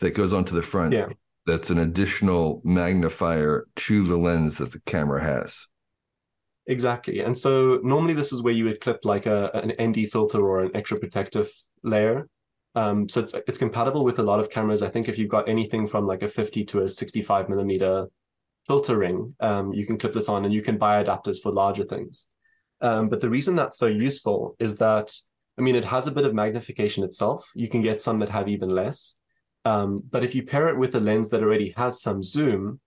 that 0.00 0.10
goes 0.10 0.34
onto 0.34 0.54
the 0.54 0.62
front. 0.62 0.92
Yeah. 0.92 1.08
That's 1.46 1.70
an 1.70 1.78
additional 1.78 2.60
magnifier 2.64 3.66
to 3.76 4.06
the 4.06 4.18
lens 4.18 4.58
that 4.58 4.72
the 4.72 4.80
camera 4.80 5.24
has. 5.24 5.68
Exactly. 6.66 7.20
And 7.20 7.36
so 7.36 7.80
normally 7.82 8.12
this 8.12 8.32
is 8.32 8.42
where 8.42 8.52
you 8.52 8.64
would 8.64 8.80
clip 8.82 9.04
like 9.04 9.24
a 9.24 9.50
an 9.54 9.90
ND 9.90 10.10
filter 10.10 10.46
or 10.46 10.60
an 10.60 10.72
extra 10.74 10.98
protective 10.98 11.50
layer. 11.82 12.28
Um, 12.74 13.08
so 13.08 13.20
it's 13.20 13.32
it's 13.48 13.56
compatible 13.56 14.04
with 14.04 14.18
a 14.18 14.22
lot 14.22 14.38
of 14.38 14.50
cameras. 14.50 14.82
I 14.82 14.90
think 14.90 15.08
if 15.08 15.18
you've 15.18 15.30
got 15.30 15.48
anything 15.48 15.86
from 15.86 16.06
like 16.06 16.22
a 16.22 16.28
50 16.28 16.66
to 16.66 16.82
a 16.82 16.88
65 16.90 17.48
millimeter 17.48 18.08
filter 18.66 18.98
ring, 18.98 19.34
um, 19.40 19.72
you 19.72 19.86
can 19.86 19.98
clip 19.98 20.12
this 20.12 20.28
on 20.28 20.44
and 20.44 20.52
you 20.52 20.62
can 20.62 20.78
buy 20.78 21.02
adapters 21.02 21.40
for 21.40 21.52
larger 21.52 21.84
things. 21.84 22.26
Um, 22.80 23.08
but 23.08 23.20
the 23.20 23.30
reason 23.30 23.56
that's 23.56 23.78
so 23.78 23.86
useful 23.86 24.56
is 24.58 24.76
that, 24.78 25.12
I 25.58 25.62
mean, 25.62 25.76
it 25.76 25.84
has 25.84 26.06
a 26.06 26.12
bit 26.12 26.26
of 26.26 26.34
magnification 26.34 27.04
itself. 27.04 27.50
You 27.54 27.68
can 27.68 27.82
get 27.82 28.00
some 28.00 28.18
that 28.20 28.30
have 28.30 28.48
even 28.48 28.70
less. 28.70 29.18
Um, 29.64 30.02
but 30.10 30.24
if 30.24 30.34
you 30.34 30.44
pair 30.44 30.68
it 30.68 30.76
with 30.76 30.94
a 30.94 31.00
lens 31.00 31.30
that 31.30 31.42
already 31.42 31.70
has 31.76 32.00
some 32.00 32.22
zoom, 32.22 32.80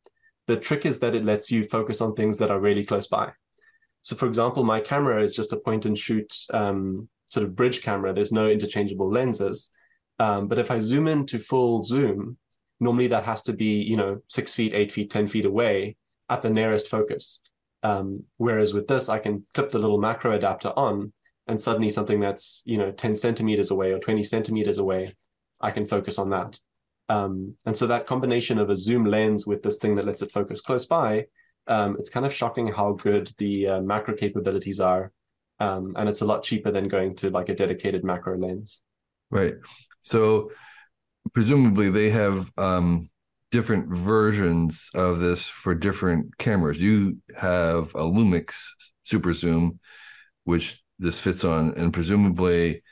the 0.48 0.58
trick 0.58 0.86
is 0.86 1.00
that 1.00 1.16
it 1.16 1.26
lets 1.26 1.52
you 1.52 1.64
focus 1.64 2.02
on 2.02 2.14
things 2.14 2.38
that 2.38 2.52
are 2.52 2.60
really 2.60 2.86
close 2.86 3.08
by. 3.08 3.32
So, 4.02 4.16
for 4.16 4.28
example, 4.28 4.64
my 4.64 4.80
camera 4.80 5.22
is 5.22 5.36
just 5.36 5.54
a 5.54 5.58
point 5.58 5.86
and 5.86 5.98
shoot 5.98 6.34
um, 6.54 7.10
sort 7.28 7.46
of 7.46 7.56
bridge 7.56 7.82
camera. 7.82 8.14
There's 8.14 8.32
no 8.32 8.50
interchangeable 8.50 9.12
lenses. 9.12 9.72
Um, 10.20 10.48
but 10.48 10.60
if 10.60 10.72
I 10.72 10.80
zoom 10.80 11.08
in 11.08 11.26
to 11.28 11.40
full 11.40 11.84
zoom, 11.84 12.38
normally 12.80 13.08
that 13.08 13.24
has 13.26 13.42
to 13.44 13.54
be, 13.54 13.82
you 13.82 13.98
know, 13.98 14.22
six 14.28 14.54
feet, 14.54 14.74
eight 14.74 14.92
feet, 14.92 15.10
10 15.10 15.28
feet 15.28 15.46
away 15.46 15.98
at 16.30 16.42
the 16.42 16.50
nearest 16.50 16.88
focus. 16.88 17.42
Um, 17.84 18.24
whereas 18.38 18.74
with 18.74 18.88
this, 18.88 19.10
I 19.10 19.20
can 19.20 19.46
clip 19.54 19.72
the 19.72 19.80
little 19.80 20.00
macro 20.00 20.34
adapter 20.34 20.70
on, 20.70 21.14
and 21.48 21.62
suddenly 21.62 21.90
something 21.90 22.20
that's, 22.20 22.62
you 22.66 22.78
know, 22.78 22.92
10 22.92 23.16
centimeters 23.16 23.72
away 23.72 23.92
or 23.92 24.00
20 24.00 24.24
centimeters 24.24 24.78
away, 24.78 25.16
I 25.60 25.72
can 25.72 25.88
focus 25.88 26.20
on 26.20 26.30
that. 26.30 26.60
Um, 27.10 27.56
and 27.66 27.76
so 27.76 27.88
that 27.88 28.06
combination 28.06 28.60
of 28.60 28.70
a 28.70 28.76
zoom 28.76 29.06
lens 29.06 29.48
with 29.48 29.64
this 29.64 29.78
thing 29.78 29.96
that 29.96 30.06
lets 30.06 30.22
it 30.22 30.32
focus 30.32 30.62
close 30.62 30.86
by, 30.86 31.26
um, 31.68 31.96
it's 32.00 32.10
kind 32.10 32.26
of 32.26 32.34
shocking 32.34 32.68
how 32.68 32.94
good 32.94 33.34
the 33.38 33.68
uh, 33.68 33.82
macro 33.82 34.14
capabilities 34.14 34.80
are. 34.80 35.12
Um, 35.60 35.94
and 35.98 36.08
it's 36.08 36.22
a 36.22 36.26
lot 36.26 36.44
cheaper 36.44 36.72
than 36.72 36.88
going 36.88 37.16
to 37.18 37.30
like 37.30 37.50
a 37.50 37.56
dedicated 37.56 38.04
macro 38.04 38.38
lens. 38.38 38.84
Right. 39.32 39.56
So 40.04 40.52
presumably 41.34 41.90
they 41.90 42.10
have 42.10 42.52
um, 42.58 43.10
different 43.52 43.90
versions 43.90 44.90
of 44.94 45.20
this 45.20 45.48
for 45.48 45.76
different 45.76 46.38
cameras. 46.38 46.78
You 46.78 47.18
have 47.38 47.94
a 47.96 48.04
Lumix 48.04 48.62
super 49.04 49.34
zoom, 49.34 49.80
which 50.44 50.82
this 51.00 51.20
fits 51.20 51.44
on, 51.44 51.74
and 51.78 51.94
presumably 51.94 52.84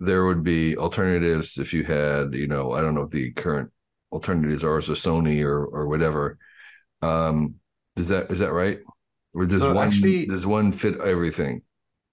there 0.00 0.24
would 0.24 0.44
be 0.44 0.76
alternatives 0.76 1.58
if 1.58 1.72
you 1.72 1.82
had, 1.84 2.34
you 2.34 2.46
know, 2.46 2.72
I 2.72 2.80
don't 2.80 2.94
know 2.94 3.02
what 3.02 3.10
the 3.10 3.32
current 3.32 3.70
alternatives 4.12 4.62
are, 4.64 4.78
a 4.78 4.82
Sony 4.82 5.42
or 5.44 5.64
or 5.64 5.88
whatever. 5.88 6.38
Um, 7.02 7.54
is 7.96 8.08
that 8.08 8.30
is 8.30 8.38
that 8.38 8.52
right? 8.52 8.78
Or 9.34 9.46
does 9.46 9.60
So 9.60 9.72
one 9.74 9.88
actually- 9.88 10.26
does 10.26 10.46
one 10.46 10.72
fit 10.72 11.00
everything? 11.00 11.62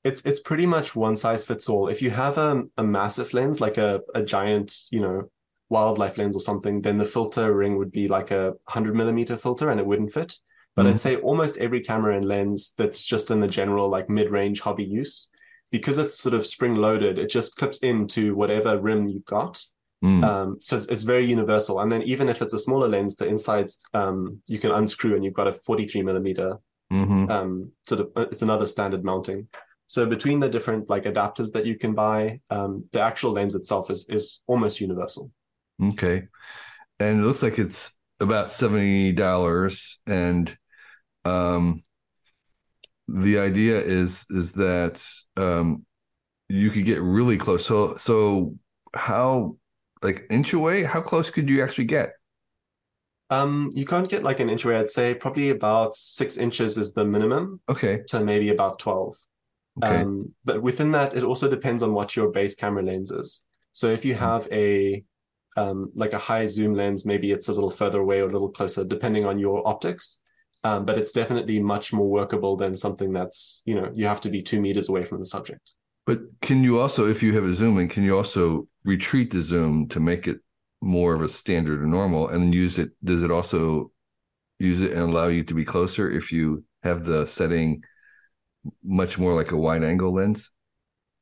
It's 0.04 0.22
it's 0.22 0.40
pretty 0.40 0.68
much 0.68 0.96
one 0.96 1.16
size 1.16 1.46
fits 1.46 1.68
all. 1.68 1.88
If 1.88 2.02
you 2.02 2.12
have 2.12 2.38
a, 2.38 2.64
a 2.78 2.84
massive 2.84 3.34
lens, 3.34 3.60
like 3.60 3.78
a, 3.78 4.02
a 4.14 4.22
giant, 4.22 4.76
you 4.92 5.00
know, 5.00 5.32
wildlife 5.70 6.18
lens 6.18 6.36
or 6.36 6.42
something, 6.42 6.82
then 6.82 6.98
the 6.98 7.06
filter 7.06 7.54
ring 7.54 7.78
would 7.78 7.92
be 7.92 8.08
like 8.08 8.32
a 8.32 8.54
100 8.66 8.96
millimeter 8.96 9.38
filter 9.38 9.70
and 9.70 9.80
it 9.80 9.86
wouldn't 9.86 10.14
fit. 10.14 10.38
But 10.76 10.86
Mhm. 10.86 10.90
I'd 10.90 11.00
say 11.00 11.16
almost 11.18 11.58
every 11.58 11.82
camera 11.82 12.16
and 12.16 12.26
lens 12.26 12.74
that's 12.78 13.06
just 13.06 13.32
in 13.32 13.40
the 13.40 13.48
general 13.48 13.90
like 13.90 14.10
mid-range 14.10 14.60
hobby 14.62 14.84
use, 14.84 15.30
because 15.72 15.98
it's 15.98 16.20
sort 16.20 16.36
of 16.36 16.46
spring 16.46 16.76
loaded, 16.76 17.18
it 17.18 17.30
just 17.30 17.56
clips 17.56 17.80
into 17.80 18.36
whatever 18.36 18.80
rim 18.80 19.08
you've 19.08 19.26
got. 19.26 19.64
Mm. 20.04 20.24
Um, 20.24 20.58
so 20.62 20.78
it's, 20.78 20.86
it's 20.88 21.04
very 21.04 21.26
universal. 21.26 21.80
And 21.80 21.92
then 21.92 22.04
even 22.04 22.30
if 22.30 22.42
it's 22.42 22.54
a 22.54 22.60
smaller 22.60 22.88
lens, 22.88 23.16
the 23.16 23.26
insides 23.28 23.80
um, 23.94 24.42
you 24.48 24.60
can 24.60 24.72
unscrew 24.72 25.16
and 25.16 25.24
you've 25.24 25.34
got 25.34 25.48
a 25.48 25.54
43 25.54 26.04
millimeter 26.04 26.60
Mhm. 26.94 27.32
um, 27.32 27.72
sort 27.88 28.02
of 28.02 28.12
it's 28.32 28.44
another 28.44 28.68
standard 28.68 29.04
mounting. 29.04 29.48
So 29.88 30.06
between 30.06 30.40
the 30.40 30.50
different 30.50 30.90
like 30.90 31.06
adapters 31.06 31.52
that 31.54 31.66
you 31.66 31.78
can 31.78 31.94
buy, 31.96 32.42
um, 32.50 32.86
the 32.92 33.02
actual 33.02 33.32
lens 33.32 33.56
itself 33.56 33.90
is 33.90 34.08
is 34.10 34.42
almost 34.46 34.80
universal. 34.82 35.32
Okay. 35.82 36.28
And 37.00 37.22
it 37.22 37.24
looks 37.24 37.44
like 37.44 37.60
it's 37.60 37.96
about 38.20 38.52
$70 38.52 40.00
and 40.08 40.58
um 41.26 41.84
the 43.08 43.38
idea 43.38 43.80
is 43.82 44.26
is 44.30 44.54
that 44.54 45.04
um 45.38 45.86
you 46.50 46.72
could 46.72 46.86
get 46.86 47.02
really 47.02 47.38
close. 47.38 47.66
So 47.66 47.98
so 47.98 48.56
how 48.96 49.58
like 50.04 50.26
inch 50.30 50.54
away, 50.54 50.84
how 50.84 51.02
close 51.02 51.30
could 51.30 51.50
you 51.50 51.64
actually 51.64 51.86
get? 51.86 52.12
Um, 53.30 53.72
you 53.74 53.86
can't 53.86 54.08
get 54.08 54.24
like 54.24 54.40
an 54.40 54.50
inch 54.50 54.66
away. 54.66 54.78
I'd 54.78 54.90
say 54.90 55.16
probably 55.16 55.50
about 55.50 55.96
six 55.96 56.38
inches 56.38 56.78
is 56.78 56.94
the 56.94 57.06
minimum 57.06 57.60
Okay. 57.70 58.06
to 58.08 58.20
maybe 58.20 58.50
about 58.50 58.80
12. 58.80 59.16
Okay. 59.78 60.06
Um, 60.06 60.34
but 60.46 60.62
within 60.62 60.92
that, 60.92 61.16
it 61.16 61.24
also 61.24 61.50
depends 61.50 61.82
on 61.82 61.94
what 61.94 62.16
your 62.16 62.30
base 62.32 62.56
camera 62.56 62.84
lens 62.84 63.12
is. 63.12 63.46
So 63.72 63.88
if 63.88 64.06
you 64.06 64.14
have 64.16 64.48
a 64.52 65.04
um, 65.56 65.92
like 65.96 66.14
a 66.14 66.20
high 66.20 66.46
zoom 66.48 66.74
lens, 66.74 67.06
maybe 67.06 67.32
it's 67.32 67.48
a 67.48 67.54
little 67.54 67.70
further 67.70 68.00
away 68.00 68.20
or 68.20 68.30
a 68.30 68.32
little 68.32 68.50
closer, 68.50 68.84
depending 68.84 69.26
on 69.26 69.40
your 69.40 69.68
optics. 69.68 70.20
Um, 70.64 70.84
but 70.84 70.98
it's 70.98 71.12
definitely 71.12 71.60
much 71.60 71.94
more 71.94 72.10
workable 72.10 72.56
than 72.58 72.76
something 72.76 73.14
that's, 73.14 73.62
you 73.66 73.76
know, 73.76 73.92
you 73.94 74.08
have 74.08 74.22
to 74.22 74.30
be 74.30 74.42
two 74.42 74.60
meters 74.60 74.90
away 74.90 75.04
from 75.04 75.20
the 75.20 75.26
subject. 75.26 75.74
But 76.06 76.20
can 76.42 76.64
you 76.64 76.80
also, 76.80 77.08
if 77.08 77.22
you 77.22 77.34
have 77.36 77.44
a 77.44 77.54
zoom 77.54 77.78
in, 77.78 77.88
can 77.88 78.04
you 78.04 78.18
also 78.18 78.68
retreat 78.84 79.32
the 79.32 79.42
zoom 79.42 79.88
to 79.90 80.00
make 80.00 80.28
it 80.28 80.40
more 80.82 81.14
of 81.14 81.22
a 81.22 81.30
standard 81.30 81.82
or 81.82 81.88
normal 81.88 82.30
and 82.30 82.54
use 82.54 82.78
it? 82.78 82.92
Does 83.04 83.24
it 83.24 83.32
also 83.32 83.92
use 84.60 84.82
it 84.82 84.92
and 84.92 85.02
allow 85.02 85.28
you 85.28 85.44
to 85.44 85.54
be 85.54 85.66
closer 85.66 86.10
if 86.10 86.32
you 86.32 86.64
have 86.84 87.06
the 87.06 87.26
setting 87.26 87.84
much 88.84 89.18
more 89.18 89.36
like 89.36 89.52
a 89.52 89.58
wide 89.58 89.84
angle 89.84 90.14
lens? 90.14 90.52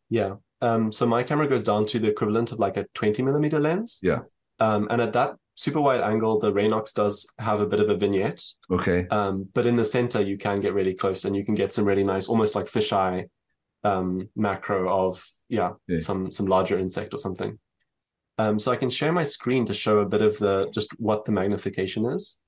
Yeah. 0.10 0.36
Um, 0.63 0.91
so 0.91 1.05
my 1.05 1.24
camera 1.24 1.48
goes 1.48 1.63
down 1.63 1.86
to 1.88 2.00
the 2.00 2.10
equivalent 2.10 2.51
of 2.51 2.60
like 2.60 2.77
a 2.77 2.88
20 2.93 3.22
millimeter 3.22 3.60
lens. 3.60 4.00
Yeah. 4.01 4.20
Um, 4.60 4.88
and 4.89 5.01
at 5.01 5.13
that 5.13 5.36
super 5.55 5.82
wide 5.82 6.01
angle, 6.01 6.39
the 6.39 6.51
Raynox 6.53 6.93
does 6.93 7.27
have 7.38 7.60
a 7.60 7.65
bit 7.65 7.79
of 7.82 7.89
a 7.89 7.98
vignette. 7.98 8.41
Okay. 8.72 9.05
Um, 9.10 9.48
but 9.53 9.65
in 9.65 9.75
the 9.75 9.86
center, 9.86 10.22
you 10.22 10.38
can 10.38 10.62
get 10.62 10.74
really 10.74 10.93
close 10.93 11.25
and 11.25 11.36
you 11.36 11.43
can 11.43 11.53
get 11.55 11.74
some 11.74 11.86
really 11.86 12.03
nice, 12.03 12.27
almost 12.27 12.55
like 12.55 12.67
fisheye 12.67 13.25
um, 13.84 14.29
macro 14.36 14.89
of, 15.08 15.24
yeah, 15.50 15.72
Yeah. 15.88 16.00
some 16.00 16.32
some 16.32 16.46
larger 16.46 16.79
insect 16.79 17.13
or 17.13 17.17
something. 17.17 17.60
Um, 18.38 18.58
so 18.58 18.72
I 18.72 18.77
can 18.77 18.89
share 18.89 19.12
my 19.12 19.24
screen 19.24 19.65
to 19.65 19.74
show 19.74 20.00
a 20.00 20.05
bit 20.05 20.22
of 20.22 20.39
the 20.39 20.70
just 20.74 20.89
what 20.98 21.25
the 21.25 21.32
magnification 21.34 22.05
is. 22.05 22.39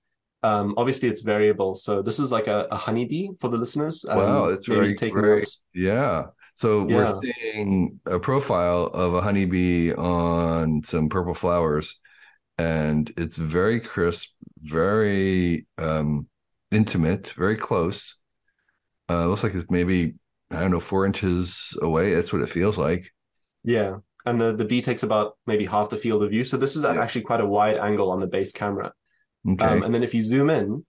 Um, 0.42 0.74
obviously, 0.78 1.10
it's 1.10 1.22
variable. 1.22 1.74
So 1.76 2.02
this 2.02 2.20
is 2.20 2.32
like 2.32 2.48
a, 2.48 2.68
a 2.72 2.78
honeybee 2.78 3.30
for 3.40 3.50
the 3.50 3.58
listeners. 3.58 4.06
Um, 4.08 4.18
wow, 4.20 4.46
it's 4.46 4.68
very, 4.68 4.96
notes. 5.14 5.62
yeah. 5.74 6.26
So 6.56 6.88
Yeah. 6.88 6.96
we're 6.96 7.22
seeing 7.22 8.00
a 8.06 8.20
profile 8.20 8.86
of 8.88 9.14
a 9.14 9.22
honeybee 9.22 9.94
on 9.94 10.84
some 10.84 11.10
purple 11.10 11.34
flowers, 11.34 12.00
and 12.58 13.12
it's 13.18 13.38
very 13.38 13.80
crisp, 13.82 14.30
very 14.60 15.68
um, 15.78 16.28
intimate, 16.72 17.28
very 17.38 17.56
close. 17.58 18.18
Uh, 19.10 19.28
looks 19.28 19.44
like 19.44 19.54
it's 19.54 19.70
maybe 19.70 20.16
I 20.50 20.62
don't 20.62 20.72
know 20.72 20.80
four 20.80 21.06
inches 21.06 21.78
away. 21.82 22.16
That's 22.16 22.32
what 22.32 22.42
it 22.42 22.50
feels 22.50 22.78
like. 22.78 23.12
Yeah. 23.64 23.98
And 24.26 24.40
the, 24.42 24.56
the 24.56 24.66
bee 24.66 24.82
takes 24.82 25.04
about 25.04 25.38
maybe 25.46 25.66
half 25.66 25.90
the 25.90 25.98
field 25.98 26.24
of 26.24 26.30
view. 26.30 26.44
So 26.44 26.58
this 26.58 26.76
is 26.76 26.84
Yeah. 26.84 27.02
actually 27.02 27.22
quite 27.22 27.42
a 27.42 27.46
wide 27.46 27.78
angle 27.78 28.10
on 28.12 28.20
the 28.20 28.28
base 28.28 28.52
camera. 28.52 28.94
Okay. 29.48 29.66
Um, 29.66 29.84
and 29.84 29.94
then 29.94 30.04
if 30.04 30.14
you 30.14 30.22
zoom 30.22 30.50
in, 30.50 30.86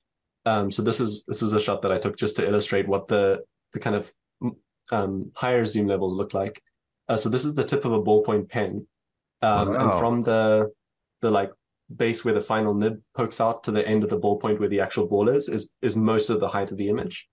um, 0.46 0.70
so 0.70 0.82
this 0.82 1.00
is 1.00 1.25
this 1.26 1.42
is 1.42 1.52
a 1.52 1.61
shot 1.61 1.82
that 1.82 1.92
I 1.92 1.99
took 1.99 2.16
just 2.16 2.37
to 2.37 2.46
illustrate 2.46 2.87
what 2.88 3.08
the 3.08 3.42
the 3.73 3.80
kind 3.80 3.96
of 3.96 4.11
um, 4.90 5.31
higher 5.35 5.64
zoom 5.64 5.87
levels 5.87 6.14
look 6.14 6.35
like. 6.35 6.62
Uh, 7.09 7.16
so 7.16 7.28
this 7.28 7.45
is 7.45 7.55
the 7.55 7.64
tip 7.64 7.85
of 7.85 7.93
a 7.93 8.02
ballpoint 8.02 8.49
pen, 8.49 8.87
um, 9.43 9.75
and 9.75 9.93
from 9.99 10.23
the 10.23 10.71
the 11.21 11.31
like 11.31 11.50
base 11.95 12.25
where 12.25 12.35
the 12.35 12.40
final 12.40 12.75
nib 12.75 13.00
pokes 13.16 13.40
out 13.40 13.62
to 13.64 13.71
the 13.71 13.87
end 13.87 14.02
of 14.02 14.11
the 14.11 14.19
ballpoint 14.19 14.59
where 14.59 14.69
the 14.69 14.81
actual 14.81 15.07
ball 15.07 15.28
is 15.28 15.49
is 15.49 15.73
is 15.83 15.95
most 15.95 16.31
of 16.31 16.40
the 16.40 16.49
height 16.49 16.71
of 16.71 16.76
the 16.76 16.88
image. 16.88 17.28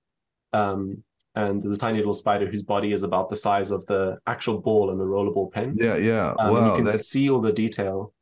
Um, 0.54 1.04
and 1.36 1.64
there's 1.64 1.74
a 1.74 1.80
tiny 1.80 1.98
little 1.98 2.14
spider 2.14 2.46
whose 2.46 2.62
body 2.62 2.94
is 2.94 3.02
about 3.02 3.28
the 3.30 3.36
size 3.36 3.72
of 3.72 3.84
the 3.88 4.20
actual 4.28 4.60
ball 4.60 4.92
in 4.92 5.00
the 5.00 5.06
rollerball 5.06 5.52
pen. 5.52 5.76
yeah, 5.80 5.96
yeah. 5.96 6.34
Um, 6.38 6.56
and 6.56 6.68
you 6.68 6.76
can 6.76 6.86
that's 6.86 7.08
see 7.08 7.30
all 7.30 7.42
the 7.42 7.52
detail. 7.52 8.14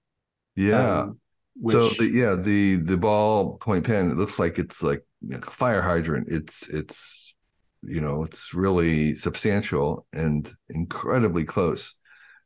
yeah. 0.55 1.01
um, 1.01 1.19
which, 1.55 1.73
so 1.73 1.89
the, 1.89 2.07
yeah, 2.07 2.35
the 2.35 2.77
the 2.77 2.95
ball 2.95 3.57
point 3.57 3.85
pen. 3.85 4.09
It 4.11 4.17
looks 4.17 4.39
like 4.39 4.57
it's 4.57 4.81
like 4.81 5.03
a 5.31 5.41
fire 5.41 5.81
hydrant. 5.81 6.29
It's 6.29 6.69
it's 6.69 7.30
you 7.83 8.01
know 8.01 8.23
it's 8.23 8.53
really 8.53 9.15
substantial 9.15 10.05
and 10.13 10.51
incredibly 10.69 11.43
close. 11.45 11.95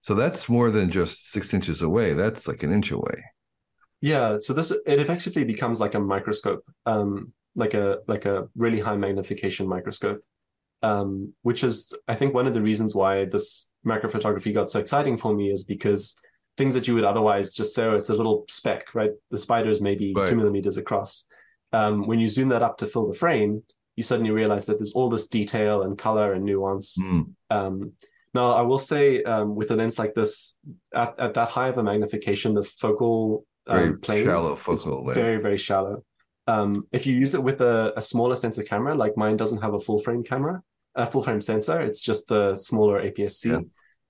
So 0.01 0.13
that's 0.15 0.47
more 0.49 0.69
than 0.71 0.91
just 0.91 1.31
six 1.31 1.53
inches 1.53 1.81
away. 1.81 2.13
That's 2.13 2.47
like 2.47 2.63
an 2.63 2.71
inch 2.73 2.91
away. 2.91 3.23
Yeah, 4.01 4.37
so 4.39 4.53
this 4.53 4.71
it 4.71 4.99
effectively 4.99 5.43
becomes 5.43 5.79
like 5.79 5.95
a 5.95 5.99
microscope, 5.99 6.63
um, 6.85 7.33
like 7.55 7.73
a 7.73 7.99
like 8.07 8.25
a 8.25 8.47
really 8.55 8.79
high 8.79 8.97
magnification 8.97 9.67
microscope, 9.67 10.21
um, 10.83 11.33
which 11.41 11.63
is 11.63 11.93
I 12.07 12.15
think 12.15 12.33
one 12.33 12.47
of 12.47 12.53
the 12.53 12.61
reasons 12.61 12.93
why 12.93 13.25
this 13.25 13.71
macrophotography 13.85 14.53
got 14.53 14.69
so 14.69 14.79
exciting 14.79 15.17
for 15.17 15.33
me 15.33 15.51
is 15.51 15.63
because 15.63 16.19
things 16.57 16.73
that 16.73 16.87
you 16.87 16.95
would 16.95 17.03
otherwise 17.03 17.53
just 17.53 17.73
say, 17.75 17.85
oh, 17.85 17.95
it's 17.95 18.09
a 18.09 18.15
little 18.15 18.45
speck, 18.47 18.93
right? 18.95 19.11
The 19.31 19.37
spider 19.37 19.69
is 19.69 19.81
maybe 19.81 20.13
Right. 20.15 20.27
two 20.27 20.35
millimeters 20.35 20.77
across. 20.77 21.25
Um, 21.73 22.07
when 22.07 22.19
you 22.19 22.29
zoom 22.29 22.49
that 22.49 22.63
up 22.63 22.77
to 22.77 22.87
fill 22.87 23.07
the 23.07 23.17
frame, 23.17 23.63
you 23.95 24.03
suddenly 24.03 24.31
realize 24.31 24.65
that 24.65 24.77
there's 24.77 24.93
all 24.93 25.09
this 25.09 25.27
detail 25.27 25.83
and 25.83 25.97
color 25.97 26.33
and 26.33 26.43
nuance. 26.45 26.97
Mm, 26.99 27.33
Um, 27.49 27.91
now, 28.33 28.51
I 28.51 28.61
will 28.63 28.77
say 28.77 29.23
um, 29.23 29.55
with 29.55 29.71
a 29.71 29.75
lens 29.75 29.97
like 29.97 30.13
this, 30.13 30.57
at, 30.93 31.17
at 31.19 31.33
that 31.35 31.49
high 31.49 31.69
of 31.69 31.77
a 31.77 31.83
magnification, 31.83 32.53
the 32.53 32.63
focal 32.65 33.45
very 33.65 33.87
um, 33.89 33.99
plane 34.01 34.25
shallow 34.25 34.55
focal 34.57 35.05
length. 35.05 35.15
very, 35.15 35.37
very 35.41 35.57
shallow. 35.57 36.03
Um, 36.45 36.85
if 36.91 37.07
you 37.07 37.15
use 37.15 37.33
it 37.33 37.41
with 37.41 37.61
a, 37.61 37.93
a 37.95 38.01
smaller 38.01 38.35
sensor 38.35 38.63
camera, 38.63 38.93
like 38.93 39.15
mine 39.17 39.37
doesn't 39.37 39.61
have 39.61 39.73
a 39.73 39.79
full 39.79 39.99
frame 39.99 40.23
camera, 40.23 40.61
a 40.95 41.07
full 41.07 41.23
frame 41.23 41.39
sensor, 41.41 41.81
it's 41.81 42.01
just 42.03 42.27
the 42.27 42.55
smaller 42.55 43.01
APS-C. 43.01 43.49
Yeah. 43.49 43.59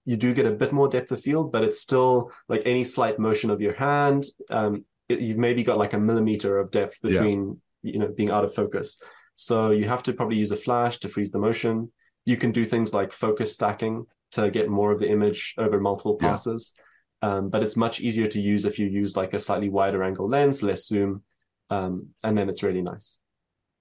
You 0.05 0.17
do 0.17 0.33
get 0.33 0.45
a 0.45 0.51
bit 0.51 0.71
more 0.73 0.87
depth 0.87 1.11
of 1.11 1.21
field, 1.21 1.51
but 1.51 1.63
it's 1.63 1.79
still 1.81 2.31
like 2.49 2.63
any 2.65 2.83
slight 2.83 3.17
motion 3.19 3.49
of 3.51 3.61
your 3.61 3.73
hand. 3.73 4.25
Um, 4.49 4.85
it, 5.07 5.19
you've 5.19 5.37
maybe 5.37 5.63
got 5.63 5.77
like 5.77 5.93
a 5.93 5.99
millimeter 5.99 6.57
of 6.57 6.71
depth 6.71 6.95
Yeah. 7.03 7.11
between, 7.11 7.61
you 7.83 7.99
know, 7.99 8.07
being 8.09 8.31
out 8.31 8.43
of 8.43 8.53
focus. 8.55 9.01
So 9.35 9.71
you 9.71 9.87
have 9.87 10.03
to 10.03 10.13
probably 10.13 10.37
use 10.37 10.51
a 10.51 10.57
flash 10.57 10.99
to 10.99 11.09
freeze 11.09 11.31
the 11.31 11.39
motion. 11.39 11.91
You 12.25 12.37
can 12.37 12.51
do 12.51 12.65
things 12.65 12.93
like 12.93 13.11
focus 13.11 13.53
stacking 13.53 14.05
to 14.31 14.49
get 14.49 14.69
more 14.69 14.91
of 14.91 14.99
the 14.99 15.09
image 15.09 15.53
over 15.57 15.79
multiple 15.79 16.17
Yeah. 16.21 16.29
passes. 16.29 16.73
Um, 17.21 17.49
but 17.49 17.63
it's 17.63 17.77
much 17.77 18.01
easier 18.01 18.27
to 18.27 18.39
use 18.39 18.65
if 18.65 18.77
you 18.77 18.87
use 18.87 19.15
like 19.15 19.33
a 19.33 19.39
slightly 19.39 19.69
wider 19.69 20.03
angle 20.03 20.27
lens, 20.27 20.61
less 20.61 20.87
zoom, 20.87 21.23
um, 21.69 22.09
and 22.23 22.37
then 22.37 22.49
it's 22.49 22.61
really 22.63 22.81
nice. 22.81 23.19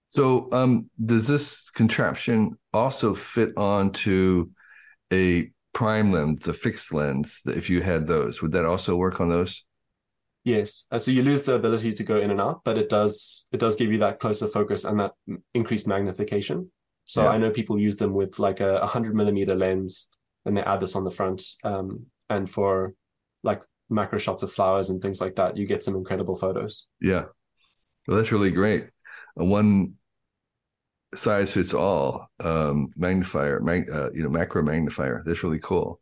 So, 0.08 0.48
um, 0.52 0.88
does 1.04 1.26
this 1.26 1.70
contraption 1.70 2.56
also 2.72 3.14
fit 3.14 3.56
onto 3.56 4.50
a 5.12 5.50
prime 5.72 6.12
lens, 6.12 6.46
a 6.46 6.54
fixed 6.54 6.94
lens? 6.94 7.42
If 7.46 7.68
you 7.68 7.82
had 7.82 8.06
those, 8.06 8.40
would 8.40 8.52
that 8.52 8.64
also 8.64 8.96
work 8.96 9.20
on 9.20 9.28
those? 9.28 9.64
Yes, 10.44 10.86
uh, 10.90 10.98
so 10.98 11.10
you 11.10 11.22
lose 11.22 11.42
the 11.42 11.54
ability 11.54 11.94
to 11.94 12.04
go 12.04 12.18
in 12.18 12.30
and 12.30 12.40
out, 12.40 12.62
but 12.64 12.76
it 12.76 12.90
does 12.90 13.48
it 13.50 13.58
does 13.58 13.76
give 13.76 13.90
you 13.90 13.98
that 13.98 14.20
closer 14.20 14.46
focus 14.46 14.84
and 14.84 15.00
that 15.00 15.12
increased 15.54 15.86
magnification. 15.88 16.70
So 17.06 17.22
Yeah. 17.22 17.30
I 17.30 17.38
know 17.38 17.50
people 17.50 17.78
use 17.78 17.96
them 17.96 18.12
with 18.12 18.38
like 18.38 18.60
a 18.60 18.80
100 18.80 19.14
millimeter 19.14 19.54
lens, 19.54 20.08
and 20.44 20.56
they 20.56 20.62
add 20.62 20.80
this 20.80 20.96
on 20.96 21.04
the 21.04 21.10
front. 21.10 21.42
Um, 21.64 22.06
and 22.28 22.48
for 22.48 22.94
like 23.42 23.62
macro 23.88 24.18
shots 24.18 24.42
of 24.42 24.52
flowers 24.52 24.90
and 24.90 25.00
things 25.00 25.20
like 25.20 25.36
that, 25.36 25.56
you 25.56 25.66
get 25.66 25.82
some 25.82 25.96
incredible 25.96 26.36
photos. 26.36 26.86
Yeah, 27.00 27.24
well, 28.06 28.18
that's 28.18 28.32
really 28.32 28.50
great. 28.50 28.88
A 29.38 29.44
one 29.44 29.94
size 31.14 31.52
fits 31.52 31.72
all 31.74 32.28
um, 32.40 32.90
magnifier, 32.96 33.60
mag, 33.60 33.90
uh, 33.90 34.10
you 34.12 34.22
know, 34.22 34.28
macro 34.28 34.62
magnifier. 34.62 35.22
That's 35.24 35.42
really 35.42 35.60
cool. 35.60 36.00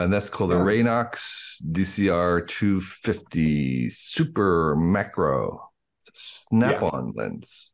And 0.00 0.12
that's 0.12 0.28
called 0.28 0.50
the 0.50 0.56
Yeah. 0.56 0.64
Raynox 0.64 1.62
DCR 1.70 2.40
250 2.46 3.90
Super 3.90 4.74
Macro 4.76 5.70
snap-on 6.12 7.12
lens. 7.14 7.72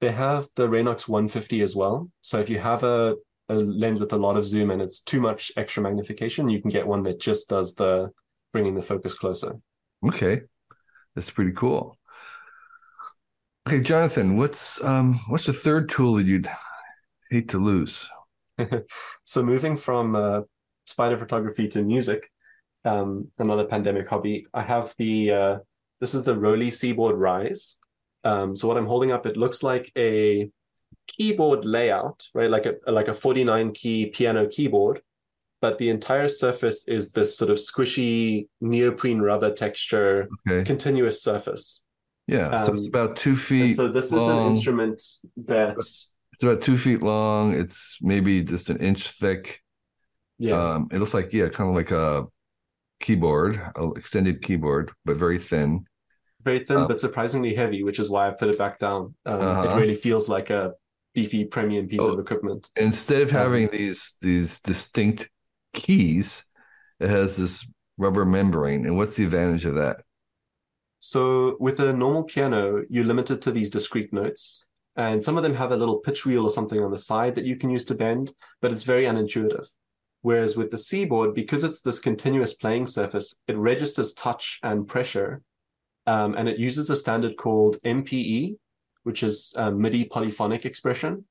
They 0.00 0.12
have 0.12 0.48
the 0.54 0.68
Raynox 0.68 1.08
150 1.08 1.62
as 1.62 1.74
well. 1.74 2.10
So 2.20 2.38
if 2.38 2.48
you 2.50 2.58
have 2.58 2.82
a, 2.84 3.16
a 3.48 3.54
lens 3.54 3.98
with 3.98 4.12
a 4.12 4.16
lot 4.16 4.36
of 4.36 4.46
zoom 4.46 4.70
and 4.70 4.80
it's 4.82 5.00
too 5.00 5.20
much 5.20 5.50
extra 5.56 5.82
magnification, 5.82 6.48
you 6.48 6.60
can 6.60 6.70
get 6.70 6.86
one 6.86 7.02
that 7.04 7.18
just 7.20 7.48
does 7.48 7.74
the 7.74 8.10
bringing 8.52 8.74
the 8.74 8.82
focus 8.82 9.14
closer. 9.14 9.56
Okay, 10.06 10.42
that's 11.14 11.30
pretty 11.30 11.52
cool. 11.52 11.96
Okay, 13.66 13.80
Jonathan, 13.80 14.36
what's 14.36 14.82
um 14.84 15.20
what's 15.28 15.46
the 15.46 15.52
third 15.52 15.88
tool 15.88 16.14
that 16.14 16.26
you'd 16.26 16.48
hate 17.30 17.48
to 17.50 17.58
lose? 17.58 18.08
So 19.24 19.42
moving 19.42 19.76
from 19.76 20.16
uh, 20.16 20.40
spider 20.88 21.16
photography 21.18 21.68
to 21.68 21.82
music, 21.82 22.30
um, 22.84 23.28
another 23.38 23.64
pandemic 23.66 24.08
hobby, 24.08 24.46
I 24.54 24.62
have 24.62 24.94
the 24.98 25.30
uh, 25.32 25.58
this 26.00 26.14
is 26.14 26.24
the 26.24 26.34
Roli 26.34 26.72
Seaboard 26.72 27.16
Rise. 27.16 27.78
Um, 28.24 28.56
so 28.56 28.66
what 28.68 28.76
I'm 28.76 28.86
holding 28.86 29.12
up, 29.12 29.26
it 29.26 29.36
looks 29.36 29.62
like 29.62 29.90
a 29.96 30.50
keyboard 31.06 31.64
layout, 31.64 32.26
right? 32.34 32.50
Like 32.50 32.66
a 32.66 32.74
like 32.90 33.08
a 33.08 33.14
49 33.14 33.72
key 33.72 34.06
piano 34.06 34.46
keyboard, 34.48 35.00
but 35.60 35.78
the 35.78 35.88
entire 35.90 36.28
surface 36.28 36.86
is 36.88 37.12
this 37.12 37.36
sort 37.36 37.50
of 37.50 37.58
squishy 37.58 38.46
neoprene 38.60 39.20
rubber 39.20 39.52
texture, 39.52 40.28
Okay, 40.48 40.64
continuous 40.64 41.22
surface. 41.22 41.84
yeah, 42.26 42.64
so 42.64 42.72
it's 42.74 42.84
Um, 42.84 42.88
about 42.88 43.16
two 43.16 43.36
feet 43.36 43.76
so 43.76 43.88
this 43.88 44.06
is 44.06 44.12
an 44.34 44.46
instrument 44.50 45.02
that, 45.46 45.76
It's 45.78 46.42
about 46.42 46.60
two 46.62 46.76
feet 46.76 47.02
long. 47.02 47.54
It's 47.54 47.98
maybe 48.02 48.44
just 48.44 48.70
an 48.70 48.76
inch 48.78 49.10
thick. 49.10 49.60
Yeah. 50.38 50.74
Um, 50.74 50.88
it 50.92 50.98
looks 50.98 51.14
like 51.14 51.32
yeah, 51.32 51.48
kind 51.48 51.70
of 51.70 51.76
like 51.76 51.90
a 51.90 52.26
keyboard, 53.00 53.60
a 53.76 53.90
extended 53.96 54.42
keyboard, 54.42 54.90
but 55.04 55.16
very 55.16 55.38
thin. 55.38 55.84
very 56.44 56.60
thin 56.60 56.78
Um, 56.78 56.88
but 56.88 57.00
surprisingly 57.00 57.54
heavy, 57.54 57.82
which 57.82 57.98
is 57.98 58.08
why 58.10 58.28
I 58.28 58.30
put 58.30 58.48
it 58.48 58.58
back 58.58 58.78
down. 58.78 59.14
Um, 59.26 59.40
Uh-huh. 59.40 59.70
It 59.70 59.80
really 59.80 59.94
feels 59.94 60.28
like 60.28 60.50
a 60.50 60.72
beefy 61.14 61.44
premium 61.44 61.86
piece 61.88 62.00
Oh. 62.02 62.12
of 62.14 62.18
equipment. 62.18 62.70
Instead 62.76 63.22
of 63.22 63.30
having 63.30 63.68
these 63.70 64.16
these 64.20 64.60
distinct 64.60 65.28
keys, 65.74 66.44
it 67.00 67.10
has 67.10 67.36
this 67.36 67.66
rubber 67.98 68.24
membrane. 68.24 68.86
And 68.86 68.96
what's 68.96 69.16
the 69.16 69.24
advantage 69.24 69.64
of 69.64 69.74
that? 69.76 69.96
So 71.00 71.56
with 71.60 71.78
a 71.80 71.92
normal 71.92 72.24
piano, 72.24 72.82
you're 72.88 73.04
limited 73.04 73.40
to 73.42 73.50
these 73.52 73.70
discrete 73.70 74.12
notes, 74.12 74.66
and 74.96 75.22
some 75.22 75.36
of 75.36 75.42
them 75.44 75.54
have 75.54 75.70
a 75.72 75.76
little 75.76 75.98
pitch 75.98 76.26
wheel 76.26 76.44
or 76.44 76.50
something 76.50 76.80
on 76.82 76.90
the 76.90 76.98
side 76.98 77.34
that 77.36 77.44
you 77.46 77.56
can 77.56 77.70
use 77.70 77.84
to 77.86 77.94
bend, 77.94 78.32
but 78.60 78.72
it's 78.72 78.82
very 78.84 79.04
unintuitive. 79.04 79.66
Whereas 80.22 80.56
with 80.56 80.70
the 80.70 80.78
Seaboard, 80.78 81.34
because 81.34 81.64
it's 81.64 81.80
this 81.80 82.00
continuous 82.00 82.52
playing 82.52 82.86
surface, 82.86 83.40
it 83.46 83.56
registers 83.56 84.12
touch 84.12 84.58
and 84.62 84.86
pressure, 84.86 85.42
um, 86.06 86.34
and 86.34 86.48
it 86.48 86.58
uses 86.58 86.90
a 86.90 86.96
standard 86.96 87.36
called 87.36 87.76
MPE, 87.84 88.56
which 89.04 89.22
is 89.22 89.52
uh, 89.56 89.70
MIDI 89.70 90.04
polyphonic 90.04 90.66
expression, 90.66 91.24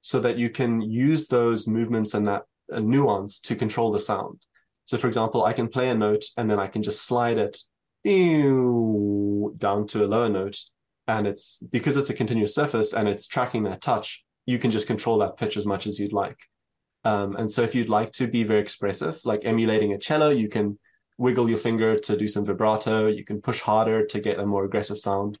so 0.00 0.20
that 0.20 0.36
you 0.36 0.50
can 0.50 0.80
use 0.80 1.28
those 1.28 1.66
movements 1.66 2.14
and 2.14 2.26
that 2.26 2.42
uh, 2.72 2.80
nuance 2.80 3.40
to 3.40 3.56
control 3.56 3.90
the 3.90 3.98
sound. 3.98 4.44
So, 4.84 4.98
for 4.98 5.06
example, 5.06 5.44
I 5.44 5.52
can 5.54 5.68
play 5.68 5.88
a 5.88 5.94
note 5.94 6.24
and 6.36 6.50
then 6.50 6.58
I 6.58 6.66
can 6.66 6.82
just 6.82 7.02
slide 7.06 7.38
it 7.38 7.58
down 8.04 9.86
to 9.86 10.04
a 10.04 10.06
lower 10.06 10.28
note. 10.28 10.58
And 11.06 11.26
it's 11.26 11.58
because 11.58 11.96
it's 11.96 12.10
a 12.10 12.14
continuous 12.14 12.54
surface 12.54 12.92
and 12.92 13.08
it's 13.08 13.26
tracking 13.26 13.62
that 13.64 13.80
touch, 13.80 14.24
you 14.46 14.58
can 14.58 14.70
just 14.70 14.86
control 14.86 15.18
that 15.18 15.36
pitch 15.36 15.56
as 15.56 15.66
much 15.66 15.86
as 15.86 15.98
you'd 15.98 16.12
like. 16.12 16.38
Um, 17.04 17.36
and 17.36 17.50
so 17.52 17.62
if 17.62 17.74
you'd 17.74 17.88
like 17.88 18.12
to 18.12 18.26
be 18.26 18.44
very 18.44 18.60
expressive, 18.60 19.20
like 19.24 19.44
emulating 19.44 19.92
a 19.92 19.98
cello, 19.98 20.30
you 20.30 20.48
can 20.48 20.78
wiggle 21.18 21.48
your 21.48 21.58
finger 21.58 21.98
to 21.98 22.16
do 22.16 22.26
some 22.26 22.44
vibrato. 22.44 23.06
You 23.06 23.24
can 23.24 23.40
push 23.40 23.60
harder 23.60 24.06
to 24.06 24.20
get 24.20 24.38
a 24.38 24.46
more 24.46 24.64
aggressive 24.64 24.98
sound. 24.98 25.38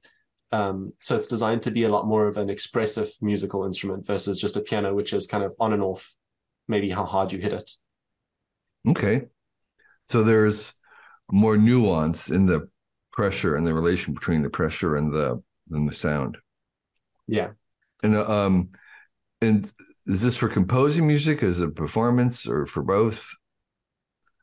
Um, 0.52 0.92
so 1.00 1.16
it's 1.16 1.26
designed 1.26 1.62
to 1.62 1.70
be 1.70 1.84
a 1.84 1.88
lot 1.88 2.06
more 2.06 2.28
of 2.28 2.36
an 2.36 2.48
expressive 2.48 3.10
musical 3.20 3.64
instrument 3.64 4.06
versus 4.06 4.38
just 4.38 4.56
a 4.56 4.60
piano, 4.60 4.94
which 4.94 5.12
is 5.12 5.26
kind 5.26 5.42
of 5.42 5.54
on 5.58 5.72
and 5.72 5.82
off, 5.82 6.14
maybe 6.68 6.90
how 6.90 7.04
hard 7.04 7.32
you 7.32 7.38
hit 7.38 7.52
it. 7.52 7.72
Okay. 8.86 9.22
So 10.06 10.22
there's 10.22 10.74
more 11.32 11.56
nuance 11.56 12.30
in 12.30 12.46
the 12.46 12.68
pressure 13.12 13.56
and 13.56 13.66
the 13.66 13.74
relation 13.74 14.12
between 14.12 14.42
the 14.42 14.50
pressure 14.50 14.96
and 14.96 15.12
the 15.12 15.42
and 15.70 15.88
the 15.88 15.94
sound. 15.94 16.36
Yeah. 17.26 17.50
And 18.02 18.16
um 18.16 18.70
and 19.44 19.72
is 20.06 20.22
this 20.22 20.36
for 20.36 20.48
composing 20.48 21.06
music? 21.06 21.42
Is 21.42 21.60
it 21.60 21.76
performance 21.76 22.46
or 22.46 22.66
for 22.66 22.82
both? 22.82 23.28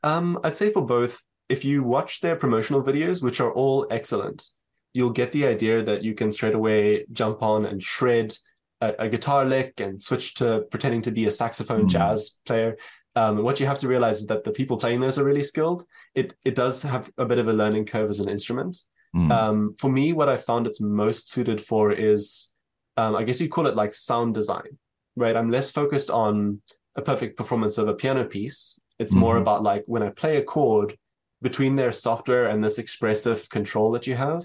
Um, 0.02 0.38
I'd 0.42 0.56
say 0.56 0.72
for 0.72 0.84
both. 0.84 1.22
If 1.48 1.64
you 1.64 1.82
watch 1.82 2.20
their 2.20 2.36
promotional 2.36 2.82
videos, 2.82 3.22
which 3.22 3.40
are 3.40 3.52
all 3.52 3.86
excellent, 3.90 4.48
you'll 4.94 5.10
get 5.10 5.32
the 5.32 5.46
idea 5.46 5.82
that 5.82 6.02
you 6.02 6.14
can 6.14 6.32
straight 6.32 6.54
away 6.54 7.04
jump 7.12 7.42
on 7.42 7.66
and 7.66 7.82
shred 7.82 8.36
a, 8.80 8.94
a 9.00 9.08
guitar 9.08 9.44
lick 9.44 9.80
and 9.80 10.02
switch 10.02 10.34
to 10.34 10.64
pretending 10.70 11.02
to 11.02 11.10
be 11.10 11.26
a 11.26 11.30
saxophone 11.30 11.86
mm. 11.86 11.90
jazz 11.90 12.38
player. 12.46 12.76
Um, 13.14 13.42
what 13.42 13.60
you 13.60 13.66
have 13.66 13.78
to 13.78 13.88
realize 13.88 14.20
is 14.20 14.26
that 14.26 14.44
the 14.44 14.50
people 14.50 14.78
playing 14.78 15.00
those 15.00 15.18
are 15.18 15.24
really 15.24 15.42
skilled. 15.42 15.84
It 16.14 16.34
it 16.44 16.54
does 16.54 16.82
have 16.82 17.10
a 17.18 17.26
bit 17.26 17.38
of 17.38 17.48
a 17.48 17.52
learning 17.52 17.86
curve 17.86 18.10
as 18.10 18.20
an 18.20 18.28
instrument. 18.28 18.78
Mm. 19.14 19.30
Um, 19.30 19.74
for 19.78 19.90
me, 19.90 20.12
what 20.12 20.30
I 20.30 20.36
found 20.38 20.66
it's 20.66 20.80
most 20.80 21.28
suited 21.28 21.60
for 21.60 21.92
is, 21.92 22.52
um, 22.96 23.14
I 23.14 23.24
guess 23.24 23.40
you 23.40 23.48
call 23.50 23.66
it 23.66 23.76
like 23.76 23.94
sound 23.94 24.34
design, 24.34 24.78
right? 25.16 25.36
I'm 25.36 25.50
less 25.50 25.70
focused 25.70 26.10
on 26.10 26.60
a 26.96 27.02
perfect 27.02 27.36
performance 27.36 27.78
of 27.78 27.88
a 27.88 27.94
piano 27.94 28.24
piece. 28.24 28.80
It's 28.98 29.12
mm-hmm. 29.12 29.20
more 29.20 29.36
about 29.38 29.62
like 29.62 29.84
when 29.86 30.02
I 30.02 30.10
play 30.10 30.36
a 30.36 30.42
chord 30.42 30.96
between 31.40 31.76
their 31.76 31.92
software 31.92 32.46
and 32.46 32.62
this 32.62 32.78
expressive 32.78 33.48
control 33.50 33.90
that 33.92 34.06
you 34.06 34.14
have, 34.14 34.44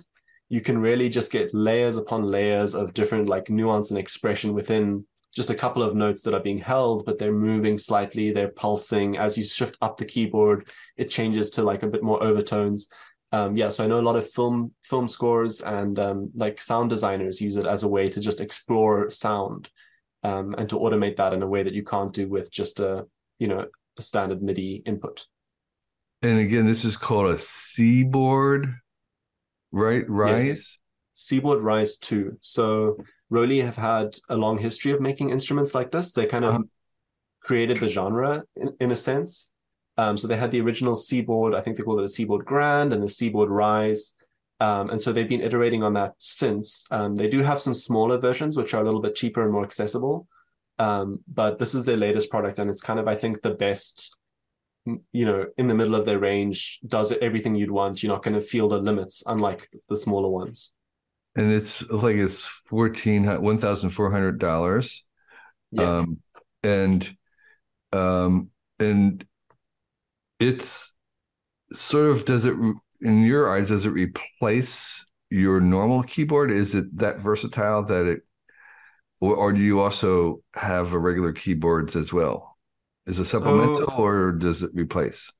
you 0.49 0.61
can 0.61 0.77
really 0.77 1.09
just 1.09 1.31
get 1.31 1.53
layers 1.53 1.97
upon 1.97 2.23
layers 2.23 2.73
of 2.73 2.93
different 2.93 3.27
like 3.27 3.49
nuance 3.49 3.91
and 3.91 3.99
expression 3.99 4.53
within 4.53 5.05
just 5.35 5.49
a 5.49 5.55
couple 5.55 5.83
of 5.83 5.95
notes 5.95 6.23
that 6.23 6.33
are 6.33 6.39
being 6.39 6.57
held, 6.57 7.05
but 7.05 7.19
they're 7.19 7.31
moving 7.31 7.77
slightly, 7.77 8.31
they're 8.31 8.47
pulsing. 8.47 9.17
As 9.17 9.37
you 9.37 9.43
shift 9.43 9.77
up 9.81 9.97
the 9.97 10.05
keyboard, 10.05 10.69
it 10.95 11.11
changes 11.11 11.51
to 11.51 11.63
like 11.63 11.83
a 11.83 11.87
bit 11.87 12.01
more 12.01 12.23
overtones. 12.23 12.87
Um, 13.31 13.57
yeah, 13.57 13.69
so 13.69 13.83
I 13.83 13.87
know 13.87 13.99
a 13.99 14.01
lot 14.01 14.15
of 14.15 14.29
film 14.31 14.73
film 14.83 15.07
scores 15.07 15.61
and 15.61 15.99
um, 15.99 16.31
like 16.33 16.61
sound 16.61 16.89
designers 16.89 17.41
use 17.41 17.57
it 17.57 17.67
as 17.67 17.83
a 17.83 17.87
way 17.87 18.09
to 18.09 18.21
just 18.21 18.39
explore 18.39 19.09
sound 19.09 19.69
um, 20.23 20.55
and 20.57 20.69
to 20.69 20.77
automate 20.77 21.15
that 21.17 21.33
in 21.33 21.43
a 21.43 21.47
way 21.47 21.63
that 21.63 21.73
you 21.73 21.83
can't 21.83 22.13
do 22.13 22.27
with 22.27 22.51
just 22.51 22.79
a 22.79 23.05
you 23.39 23.47
know 23.47 23.65
a 23.97 24.01
standard 24.01 24.41
MIDI 24.41 24.83
input. 24.85 25.25
And 26.21 26.39
again, 26.39 26.65
this 26.65 26.83
is 26.83 26.97
called 26.97 27.31
a 27.31 27.39
Seaboard, 27.39 28.73
right? 29.71 30.03
Rise. 30.07 30.45
Yes. 30.45 30.79
Seaboard 31.13 31.61
Rise 31.61 31.97
Two. 31.97 32.37
So 32.41 32.97
Roli 33.31 33.63
have 33.63 33.75
had 33.75 34.15
a 34.29 34.35
long 34.35 34.57
history 34.57 34.91
of 34.91 35.01
making 35.01 35.29
instruments 35.29 35.75
like 35.75 35.91
this. 35.91 36.11
They 36.11 36.25
kind 36.25 36.45
of 36.45 36.53
uh-huh. 36.55 36.63
created 37.41 37.77
the 37.77 37.89
genre 37.89 38.43
in, 38.55 38.75
in 38.79 38.91
a 38.91 38.95
sense. 38.95 39.51
Um, 39.97 40.17
so 40.17 40.27
they 40.27 40.37
had 40.37 40.51
the 40.51 40.61
original 40.61 40.95
Seaboard, 40.95 41.55
I 41.55 41.61
think 41.61 41.75
they 41.75 41.83
called 41.83 41.99
it 41.99 42.03
the 42.03 42.09
Seaboard 42.09 42.45
Grand 42.45 42.93
and 42.93 43.01
the 43.01 43.09
Seaboard 43.09 43.49
Rise. 43.49 44.13
Um, 44.59 44.89
and 44.89 45.01
so 45.01 45.11
they've 45.11 45.29
been 45.29 45.41
iterating 45.41 45.83
on 45.83 45.93
that 45.93 46.13
since. 46.17 46.85
Um, 46.89 47.15
they 47.15 47.29
do 47.29 47.43
have 47.43 47.61
some 47.61 47.73
smaller 47.73 48.17
versions, 48.17 48.57
which 48.57 48.73
are 48.73 48.81
a 48.81 48.85
little 48.85 49.01
bit 49.01 49.15
cheaper 49.15 49.43
and 49.43 49.51
more 49.51 49.63
accessible. 49.63 50.27
Um, 50.79 51.19
but 51.27 51.59
this 51.59 51.73
is 51.73 51.85
their 51.85 51.97
latest 51.97 52.29
product, 52.29 52.59
and 52.59 52.69
it's 52.69 52.81
kind 52.81 52.99
of, 52.99 53.07
I 53.07 53.15
think, 53.15 53.41
the 53.41 53.55
best, 53.55 54.15
you 54.85 55.25
know, 55.25 55.47
in 55.57 55.67
the 55.67 55.75
middle 55.75 55.95
of 55.95 56.05
their 56.05 56.19
range, 56.19 56.79
does 56.87 57.11
everything 57.11 57.55
you'd 57.55 57.71
want. 57.71 58.01
You're 58.01 58.13
not 58.13 58.23
going 58.23 58.35
to 58.35 58.41
feel 58.41 58.67
the 58.67 58.77
limits, 58.77 59.23
unlike 59.25 59.69
the 59.89 59.97
smaller 59.97 60.29
ones 60.29 60.75
and 61.37 61.53
it's 61.53 61.87
like 61.89 62.15
it's 62.15 62.45
fourteen 62.65 63.25
one 63.41 63.59
thousand 63.59 63.91
four 63.91 64.11
hundred 64.11 64.39
dollars, 64.39 65.05
yeah. 65.71 65.99
um, 65.99 66.17
and 66.63 67.15
um, 67.93 68.49
and 68.79 69.23
it's 70.39 70.95
sort 71.73 72.09
of 72.09 72.25
does 72.25 72.45
it 72.45 72.55
in 73.01 73.23
your 73.23 73.55
eyes 73.55 73.69
does 73.69 73.85
it 73.85 73.89
replace 73.89 75.05
your 75.29 75.59
normal 75.59 76.03
keyboard? 76.03 76.51
Is 76.51 76.75
it 76.75 76.97
that 76.97 77.19
versatile 77.19 77.83
that 77.85 78.05
it, 78.05 78.21
or, 79.19 79.35
or 79.35 79.53
do 79.53 79.59
you 79.59 79.81
also 79.81 80.41
have 80.53 80.93
a 80.93 80.99
regular 80.99 81.33
keyboards 81.33 81.95
as 81.95 82.13
well? 82.13 82.57
Is 83.05 83.19
it 83.19 83.25
supplemental 83.25 83.87
so, 83.87 83.95
or 83.95 84.31
does 84.31 84.63
it 84.63 84.71
replace? 84.73 85.31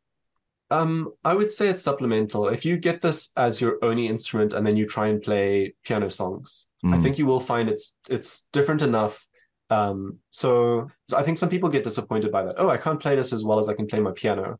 Um, 0.69 1.13
I 1.23 1.33
would 1.33 1.51
say 1.51 1.69
it's 1.69 1.81
supplemental. 1.81 2.47
If 2.47 2.65
you 2.65 2.77
get 2.77 3.01
this 3.01 3.31
as 3.37 3.61
your 3.61 3.77
only 3.81 4.07
instrument 4.07 4.53
and 4.53 4.65
then 4.65 4.77
you 4.77 4.85
try 4.85 5.07
and 5.07 5.21
play 5.21 5.75
piano 5.83 6.09
songs, 6.09 6.67
mm. 6.83 6.95
I 6.95 7.01
think 7.01 7.17
you 7.17 7.25
will 7.25 7.39
find 7.39 7.69
it's 7.69 7.93
it's 8.09 8.47
different 8.51 8.81
enough. 8.81 9.25
Um, 9.69 10.19
so, 10.29 10.87
so 11.09 11.17
I 11.17 11.23
think 11.23 11.37
some 11.37 11.49
people 11.49 11.69
get 11.69 11.83
disappointed 11.83 12.31
by 12.31 12.43
that. 12.43 12.55
Oh, 12.57 12.69
I 12.69 12.77
can't 12.77 13.01
play 13.01 13.15
this 13.15 13.33
as 13.33 13.43
well 13.43 13.59
as 13.59 13.67
I 13.67 13.73
can 13.73 13.87
play 13.87 13.99
my 13.99 14.11
piano. 14.11 14.59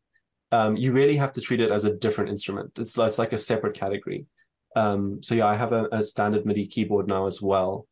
Um, 0.52 0.78
you 0.78 0.94
really 0.94 1.18
have 1.18 1.34
to 1.34 1.42
treat 1.42 1.60
it 1.60 1.72
as 1.72 1.84
a 1.84 1.96
different 1.96 2.30
instrument. 2.30 2.80
It's 2.80 2.98
it's 2.98 3.20
like 3.20 3.34
a 3.34 3.38
separate 3.38 3.76
category. 3.76 4.26
Um, 4.76 5.22
so 5.22 5.36
yeah, 5.36 5.48
I 5.48 5.56
have 5.56 5.74
a, 5.74 5.88
a 5.92 6.04
standard 6.04 6.46
MIDI 6.46 6.68
keyboard 6.68 7.08
now 7.08 7.26
as 7.26 7.42
well. 7.42 7.88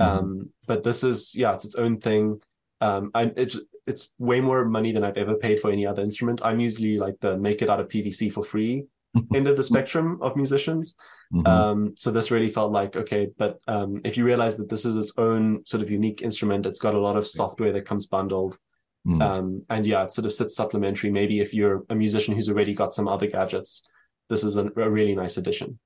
Mm. 0.00 0.04
Um, 0.04 0.50
but 0.66 0.82
this 0.82 1.02
is 1.02 1.34
yeah, 1.34 1.54
it's 1.54 1.64
its 1.64 1.76
own 1.76 2.00
thing. 2.00 2.40
Um, 2.80 3.10
I, 3.14 3.32
it's 3.36 3.58
it's 3.86 4.12
way 4.18 4.40
more 4.40 4.64
money 4.64 4.92
than 4.92 5.04
I've 5.04 5.16
ever 5.16 5.34
paid 5.34 5.60
for 5.60 5.70
any 5.70 5.86
other 5.86 6.02
instrument. 6.02 6.40
I'm 6.44 6.60
usually 6.60 6.98
like 6.98 7.16
the 7.20 7.36
make 7.36 7.62
it 7.62 7.70
out 7.70 7.80
of 7.80 7.88
PVC 7.88 8.32
for 8.32 8.42
free 8.42 8.86
end 9.34 9.46
of 9.46 9.56
the 9.56 9.62
spectrum 9.62 10.18
of 10.20 10.36
musicians. 10.36 10.96
Mm-hmm. 11.32 11.46
Um, 11.46 11.94
so 11.96 12.10
this 12.10 12.30
really 12.30 12.48
felt 12.48 12.72
like 12.72 12.96
okay, 12.96 13.28
but 13.38 13.60
um, 13.66 14.00
if 14.04 14.16
you 14.16 14.24
realize 14.24 14.56
that 14.56 14.68
this 14.68 14.84
is 14.84 14.96
its 14.96 15.12
own 15.16 15.64
sort 15.64 15.82
of 15.82 15.90
unique 15.90 16.22
instrument, 16.22 16.66
it's 16.66 16.78
got 16.78 16.94
a 16.94 17.00
lot 17.00 17.16
of 17.16 17.26
software 17.26 17.72
that 17.72 17.86
comes 17.86 18.06
bundled. 18.06 18.58
Mm. 19.06 19.22
Um, 19.22 19.62
and 19.68 19.86
yeah, 19.86 20.04
it 20.04 20.12
sort 20.12 20.24
of 20.24 20.32
sits 20.32 20.56
supplementary. 20.56 21.10
Maybe 21.10 21.40
if 21.40 21.52
you're 21.52 21.84
a 21.90 21.94
musician 21.94 22.34
who's 22.34 22.48
already 22.48 22.74
got 22.74 22.94
some 22.94 23.06
other 23.06 23.26
gadgets, 23.26 23.88
this 24.28 24.44
is 24.44 24.56
a, 24.56 24.66
a 24.76 24.90
really 24.90 25.14
nice 25.14 25.36
addition. 25.36 25.78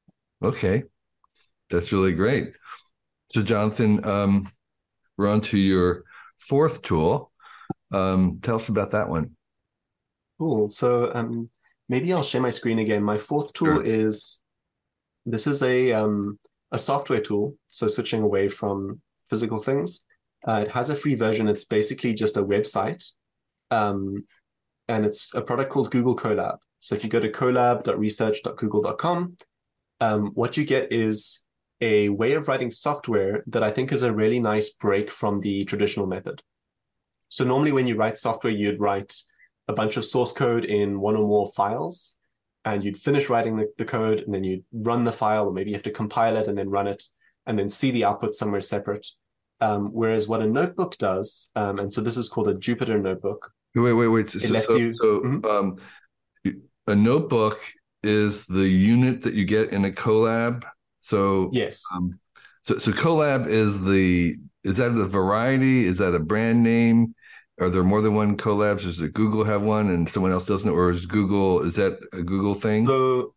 Okay, 0.42 0.84
that's 1.68 1.92
really 1.92 2.12
great. 2.12 2.52
So, 3.32 3.42
Jonathan, 3.42 4.04
um, 4.04 4.52
we're 5.16 5.28
on 5.28 5.40
to 5.42 5.58
your 5.58 6.04
fourth 6.38 6.82
tool, 6.82 7.32
um, 7.92 8.38
tell 8.42 8.56
us 8.56 8.68
about 8.68 8.92
that 8.92 9.08
one. 9.08 9.36
Cool. 10.38 10.68
So 10.68 11.10
um, 11.14 11.50
maybe 11.88 12.12
I'll 12.12 12.22
share 12.22 12.40
my 12.40 12.50
screen 12.50 12.78
again. 12.78 13.02
My 13.02 13.16
fourth 13.16 13.52
tool 13.52 13.76
sure. 13.76 13.84
is 13.84 14.42
this 15.26 15.46
is 15.46 15.62
a 15.62 15.92
um, 15.92 16.38
a 16.70 16.78
software 16.78 17.20
tool. 17.20 17.56
So 17.68 17.88
switching 17.88 18.22
away 18.22 18.48
from 18.48 19.00
physical 19.28 19.58
things, 19.58 20.04
uh, 20.46 20.64
it 20.66 20.72
has 20.72 20.90
a 20.90 20.96
free 20.96 21.14
version. 21.14 21.48
It's 21.48 21.64
basically 21.64 22.14
just 22.14 22.36
a 22.36 22.44
website, 22.44 23.10
um, 23.70 24.26
and 24.88 25.04
it's 25.04 25.34
a 25.34 25.42
product 25.42 25.70
called 25.70 25.90
Google 25.90 26.16
Colab. 26.16 26.58
So 26.80 26.94
if 26.94 27.02
you 27.02 27.10
go 27.10 27.20
to 27.20 27.30
colab.research.google.com, 27.30 29.36
um, 30.00 30.26
what 30.34 30.56
you 30.56 30.64
get 30.64 30.92
is 30.92 31.44
a 31.80 32.08
way 32.08 32.34
of 32.34 32.48
writing 32.48 32.70
software 32.70 33.42
that 33.46 33.62
I 33.62 33.70
think 33.70 33.92
is 33.92 34.02
a 34.02 34.12
really 34.12 34.40
nice 34.40 34.70
break 34.70 35.10
from 35.10 35.40
the 35.40 35.64
traditional 35.64 36.06
method. 36.06 36.42
So 37.28 37.44
normally 37.44 37.72
when 37.72 37.86
you 37.86 37.96
write 37.96 38.18
software, 38.18 38.52
you'd 38.52 38.80
write 38.80 39.14
a 39.68 39.72
bunch 39.72 39.96
of 39.96 40.04
source 40.04 40.32
code 40.32 40.64
in 40.64 41.00
one 41.00 41.16
or 41.16 41.26
more 41.26 41.52
files, 41.52 42.16
and 42.64 42.82
you'd 42.82 42.96
finish 42.96 43.28
writing 43.28 43.56
the, 43.56 43.70
the 43.76 43.84
code, 43.84 44.20
and 44.20 44.34
then 44.34 44.44
you'd 44.44 44.64
run 44.72 45.04
the 45.04 45.12
file, 45.12 45.46
or 45.46 45.52
maybe 45.52 45.70
you 45.70 45.76
have 45.76 45.82
to 45.84 45.90
compile 45.90 46.36
it 46.36 46.48
and 46.48 46.56
then 46.56 46.70
run 46.70 46.86
it, 46.86 47.04
and 47.46 47.58
then 47.58 47.68
see 47.68 47.90
the 47.90 48.04
output 48.04 48.34
somewhere 48.34 48.60
separate. 48.60 49.06
Um, 49.60 49.90
whereas 49.92 50.28
what 50.28 50.40
a 50.40 50.46
notebook 50.46 50.96
does, 50.98 51.50
um, 51.56 51.78
and 51.80 51.92
so 51.92 52.00
this 52.00 52.16
is 52.16 52.28
called 52.28 52.48
a 52.48 52.54
Jupyter 52.54 53.00
notebook. 53.00 53.50
Wait, 53.74 53.92
wait, 53.92 54.08
wait. 54.08 54.28
So, 54.28 54.38
so, 54.38 54.76
you, 54.76 54.94
so 54.94 55.20
mm-hmm. 55.20 55.44
um, 55.44 55.76
a 56.86 56.94
notebook 56.94 57.60
is 58.02 58.46
the 58.46 58.68
unit 58.68 59.22
that 59.22 59.34
you 59.34 59.44
get 59.44 59.72
in 59.72 59.84
a 59.84 59.90
Colab. 59.90 60.64
So 61.00 61.50
yes. 61.52 61.82
Um, 61.94 62.18
so, 62.64 62.78
so 62.78 62.92
Colab 62.92 63.48
is 63.48 63.82
the 63.82 64.36
is 64.64 64.76
that 64.78 64.92
a 64.92 65.06
variety? 65.06 65.86
Is 65.86 65.98
that 65.98 66.14
a 66.14 66.20
brand 66.20 66.62
name? 66.62 67.14
Are 67.60 67.70
there 67.70 67.82
more 67.82 68.02
than 68.02 68.14
one 68.14 68.36
Colabs? 68.36 68.82
Does 68.82 69.00
Google 69.00 69.44
have 69.44 69.62
one 69.62 69.90
and 69.90 70.08
someone 70.08 70.32
else 70.32 70.46
doesn't, 70.46 70.70
or 70.70 70.90
is 70.90 71.06
Google 71.06 71.62
is 71.62 71.74
that 71.76 71.98
a 72.12 72.22
Google 72.22 72.54
thing? 72.54 72.84
So, 72.84 73.34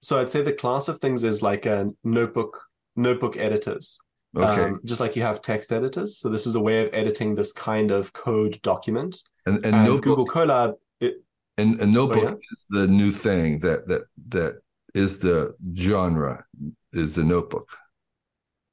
so 0.00 0.20
I'd 0.20 0.30
say 0.30 0.42
the 0.42 0.52
class 0.52 0.88
of 0.88 0.98
things 0.98 1.22
is 1.22 1.42
like 1.42 1.66
a 1.66 1.90
notebook 2.02 2.60
notebook 2.96 3.36
editors. 3.36 3.98
Okay. 4.36 4.64
Um, 4.64 4.80
just 4.84 5.00
like 5.00 5.16
you 5.16 5.22
have 5.22 5.40
text 5.40 5.72
editors. 5.72 6.18
So 6.18 6.28
this 6.28 6.46
is 6.46 6.54
a 6.54 6.60
way 6.60 6.84
of 6.86 6.92
editing 6.92 7.34
this 7.34 7.52
kind 7.52 7.90
of 7.90 8.12
code 8.12 8.60
document. 8.62 9.22
And, 9.46 9.56
and, 9.64 9.74
and 9.74 9.84
notebook, 9.84 10.16
Google 10.16 10.26
Colab. 10.26 10.74
It, 11.00 11.22
and 11.56 11.80
a 11.80 11.86
notebook 11.86 12.24
oh, 12.24 12.28
yeah? 12.28 12.34
is 12.52 12.66
the 12.68 12.86
new 12.86 13.12
thing 13.12 13.60
that 13.60 13.88
that 13.88 14.02
that 14.28 14.60
is 14.94 15.18
the 15.18 15.54
genre 15.74 16.44
is 16.92 17.14
the 17.14 17.24
notebook. 17.24 17.76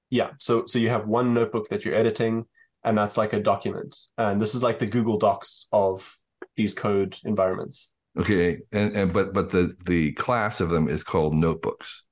Yeah. 0.10 0.32
So 0.40 0.66
so 0.66 0.80
you 0.80 0.90
have 0.90 1.08
one 1.08 1.34
notebook 1.34 1.70
that 1.70 1.86
you're 1.86 1.96
editing 1.96 2.46
and 2.84 2.98
that's 2.98 3.18
like 3.18 3.34
a 3.34 3.40
document. 3.40 3.98
And 4.18 4.40
this 4.40 4.56
is 4.56 4.64
like 4.64 4.80
the 4.80 4.86
Google 4.86 5.18
Docs 5.18 5.68
of 5.72 6.18
these 6.56 6.74
code 6.74 7.18
environments. 7.24 7.94
Okay, 8.20 8.60
and 8.72 8.96
and 8.96 9.14
but 9.14 9.34
but 9.34 9.50
the 9.50 9.76
the 9.86 10.12
class 10.14 10.62
of 10.62 10.70
them 10.70 10.88
is 10.88 11.04
called 11.04 11.34
notebooks. 11.34 12.06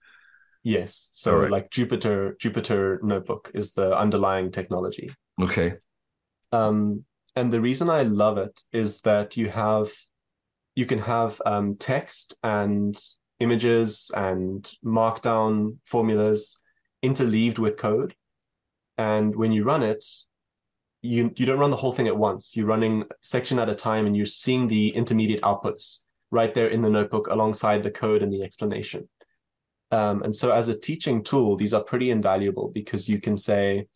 Yes. 0.63 1.09
So 1.13 1.41
right. 1.41 1.51
like 1.51 1.69
Jupyter 1.71 2.37
Jupyter 2.37 3.01
Notebook 3.01 3.51
is 3.53 3.73
the 3.73 3.95
underlying 3.97 4.51
technology. 4.51 5.09
Okay. 5.41 5.73
Um, 6.51 7.05
and 7.35 7.51
the 7.51 7.61
reason 7.61 7.89
I 7.89 8.03
love 8.03 8.37
it 8.37 8.63
is 8.71 9.01
that 9.01 9.37
you 9.37 9.49
have 9.49 9.91
you 10.75 10.85
can 10.85 10.99
have 10.99 11.41
um, 11.45 11.75
text 11.75 12.37
and 12.43 12.97
images 13.39 14.11
and 14.15 14.69
markdown 14.85 15.77
formulas 15.85 16.57
interleaved 17.01 17.57
with 17.59 17.77
code. 17.77 18.15
And 18.97 19.35
when 19.35 19.51
you 19.51 19.63
run 19.63 19.83
it, 19.83 20.05
you 21.01 21.31
you 21.35 21.45
don't 21.45 21.59
run 21.59 21.71
the 21.71 21.77
whole 21.77 21.91
thing 21.91 22.07
at 22.07 22.17
once. 22.17 22.55
You're 22.55 22.67
running 22.67 23.05
section 23.21 23.57
at 23.57 23.69
a 23.69 23.75
time 23.75 24.05
and 24.05 24.15
you're 24.15 24.25
seeing 24.27 24.67
the 24.67 24.89
intermediate 24.89 25.41
outputs 25.41 25.99
right 26.29 26.53
there 26.53 26.67
in 26.67 26.81
the 26.81 26.89
notebook 26.89 27.27
alongside 27.27 27.81
the 27.81 27.91
code 27.91 28.21
and 28.21 28.31
the 28.31 28.43
explanation. 28.43 29.09
Um, 29.91 30.23
and 30.23 30.35
so 30.35 30.51
as 30.51 30.69
a 30.69 30.79
teaching 30.79 31.23
tool, 31.23 31.57
these 31.57 31.73
are 31.73 31.83
pretty 31.83 32.11
invaluable 32.11 32.71
because 32.73 33.09
you 33.09 33.19
can 33.19 33.37
say, 33.37 33.87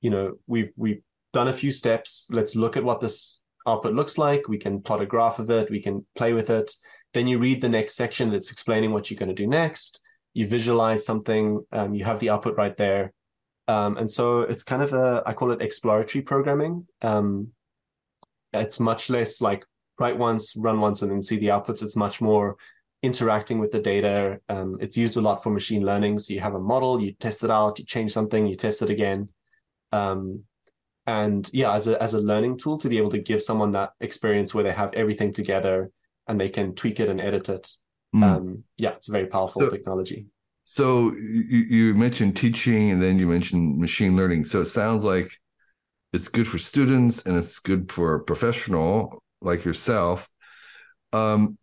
you 0.00 0.10
know, 0.10 0.34
we've 0.46 0.72
we've 0.76 1.02
done 1.32 1.48
a 1.48 1.52
few 1.52 1.70
steps. 1.70 2.28
Let's 2.30 2.54
look 2.54 2.76
at 2.76 2.84
what 2.84 3.00
this 3.00 3.42
output 3.66 3.94
looks 3.94 4.18
like. 4.18 4.48
We 4.48 4.58
can 4.58 4.80
plot 4.80 5.00
a 5.00 5.06
graph 5.06 5.38
of 5.38 5.50
it. 5.50 5.70
We 5.70 5.80
can 5.82 6.06
play 6.14 6.32
with 6.32 6.50
it. 6.50 6.72
Then 7.14 7.26
you 7.26 7.38
read 7.38 7.60
the 7.60 7.68
next 7.68 7.94
section 7.94 8.30
that's 8.30 8.50
explaining 8.50 8.92
what 8.92 9.10
you're 9.10 9.18
going 9.18 9.28
to 9.28 9.34
do 9.34 9.46
next. 9.46 10.00
You 10.34 10.46
visualize 10.46 11.04
something. 11.04 11.64
Um, 11.72 11.94
you 11.94 12.04
have 12.04 12.20
the 12.20 12.30
output 12.30 12.56
right 12.56 12.76
there. 12.76 13.12
Um, 13.68 13.96
and 13.96 14.10
so 14.10 14.40
it's 14.40 14.64
kind 14.64 14.82
of 14.82 14.92
a, 14.92 15.22
I 15.26 15.34
call 15.34 15.52
it 15.52 15.62
exploratory 15.62 16.22
programming. 16.22 16.86
Um, 17.02 17.48
it's 18.52 18.80
much 18.80 19.08
less 19.08 19.40
like 19.40 19.64
write 19.98 20.18
once, 20.18 20.54
run 20.56 20.80
once, 20.80 21.02
and 21.02 21.10
then 21.10 21.22
see 21.22 21.38
the 21.38 21.48
outputs. 21.48 21.82
It's 21.82 21.96
much 21.96 22.20
more 22.20 22.56
interacting 23.02 23.58
with 23.58 23.72
the 23.72 23.80
data. 23.80 24.40
Um, 24.48 24.78
it's 24.80 24.96
used 24.96 25.16
a 25.16 25.20
lot 25.20 25.42
for 25.42 25.50
machine 25.50 25.84
learning. 25.84 26.18
So 26.20 26.32
you 26.32 26.40
have 26.40 26.54
a 26.54 26.60
model, 26.60 27.00
you 27.00 27.12
test 27.12 27.42
it 27.42 27.50
out, 27.50 27.78
you 27.78 27.84
change 27.84 28.12
something, 28.12 28.46
you 28.46 28.56
test 28.56 28.80
it 28.82 28.90
again. 28.90 29.28
Um, 29.90 30.44
and 31.06 31.50
yeah, 31.52 31.74
as 31.74 31.88
a 31.88 32.00
as 32.00 32.14
a 32.14 32.20
learning 32.20 32.58
tool 32.58 32.78
to 32.78 32.88
be 32.88 32.96
able 32.98 33.10
to 33.10 33.18
give 33.18 33.42
someone 33.42 33.72
that 33.72 33.90
experience 34.00 34.54
where 34.54 34.62
they 34.62 34.70
have 34.72 34.94
everything 34.94 35.32
together 35.32 35.90
and 36.28 36.40
they 36.40 36.48
can 36.48 36.74
tweak 36.74 37.00
it 37.00 37.08
and 37.08 37.20
edit 37.20 37.48
it. 37.48 37.68
Mm. 38.14 38.22
Um, 38.22 38.64
yeah, 38.78 38.90
it's 38.90 39.08
a 39.08 39.12
very 39.12 39.26
powerful 39.26 39.62
so, 39.62 39.68
technology. 39.68 40.26
So 40.64 41.12
you, 41.12 41.58
you 41.58 41.94
mentioned 41.94 42.36
teaching 42.36 42.92
and 42.92 43.02
then 43.02 43.18
you 43.18 43.26
mentioned 43.26 43.78
machine 43.78 44.16
learning. 44.16 44.44
So 44.44 44.60
it 44.60 44.66
sounds 44.66 45.02
like 45.02 45.32
it's 46.12 46.28
good 46.28 46.46
for 46.46 46.58
students 46.58 47.22
and 47.22 47.36
it's 47.36 47.58
good 47.58 47.90
for 47.90 48.14
a 48.14 48.20
professional 48.20 49.22
like 49.40 49.64
yourself. 49.64 50.28
Um, 51.12 51.58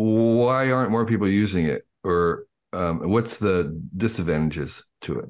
why 0.00 0.70
aren't 0.70 0.90
more 0.90 1.06
people 1.06 1.28
using 1.28 1.66
it? 1.66 1.86
Or 2.04 2.46
um, 2.72 3.10
what's 3.10 3.38
the 3.38 3.78
disadvantages 3.96 4.82
to 5.02 5.18
it? 5.18 5.28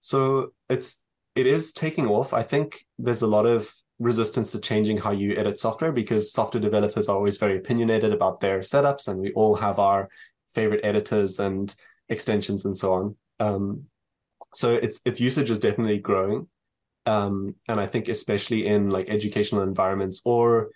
So 0.00 0.52
it's 0.68 1.02
it 1.34 1.46
is 1.46 1.72
taking 1.72 2.06
off. 2.06 2.32
I 2.32 2.42
think 2.42 2.84
there's 2.98 3.22
a 3.22 3.26
lot 3.26 3.46
of 3.46 3.72
resistance 3.98 4.50
to 4.52 4.60
changing 4.60 4.98
how 4.98 5.12
you 5.12 5.34
edit 5.36 5.58
software 5.58 5.92
because 5.92 6.32
software 6.32 6.60
developers 6.60 7.08
are 7.08 7.16
always 7.16 7.38
very 7.38 7.56
opinionated 7.56 8.12
about 8.12 8.40
their 8.40 8.60
setups 8.60 9.08
and 9.08 9.20
we 9.20 9.32
all 9.32 9.56
have 9.56 9.78
our 9.78 10.08
favorite 10.54 10.84
editors 10.84 11.38
and 11.38 11.74
extensions 12.08 12.64
and 12.64 12.76
so 12.76 12.92
on. 12.92 13.16
Um, 13.40 13.84
so 14.54 14.74
its 14.74 15.00
its 15.04 15.20
usage 15.20 15.50
is 15.50 15.60
definitely 15.60 15.98
growing. 15.98 16.48
Um, 17.06 17.54
and 17.68 17.78
i 17.78 17.86
think 17.86 18.08
especially 18.08 18.66
in 18.66 18.90
like 18.90 19.08
educational 19.08 19.62
environments 19.62 20.20
or 20.24 20.70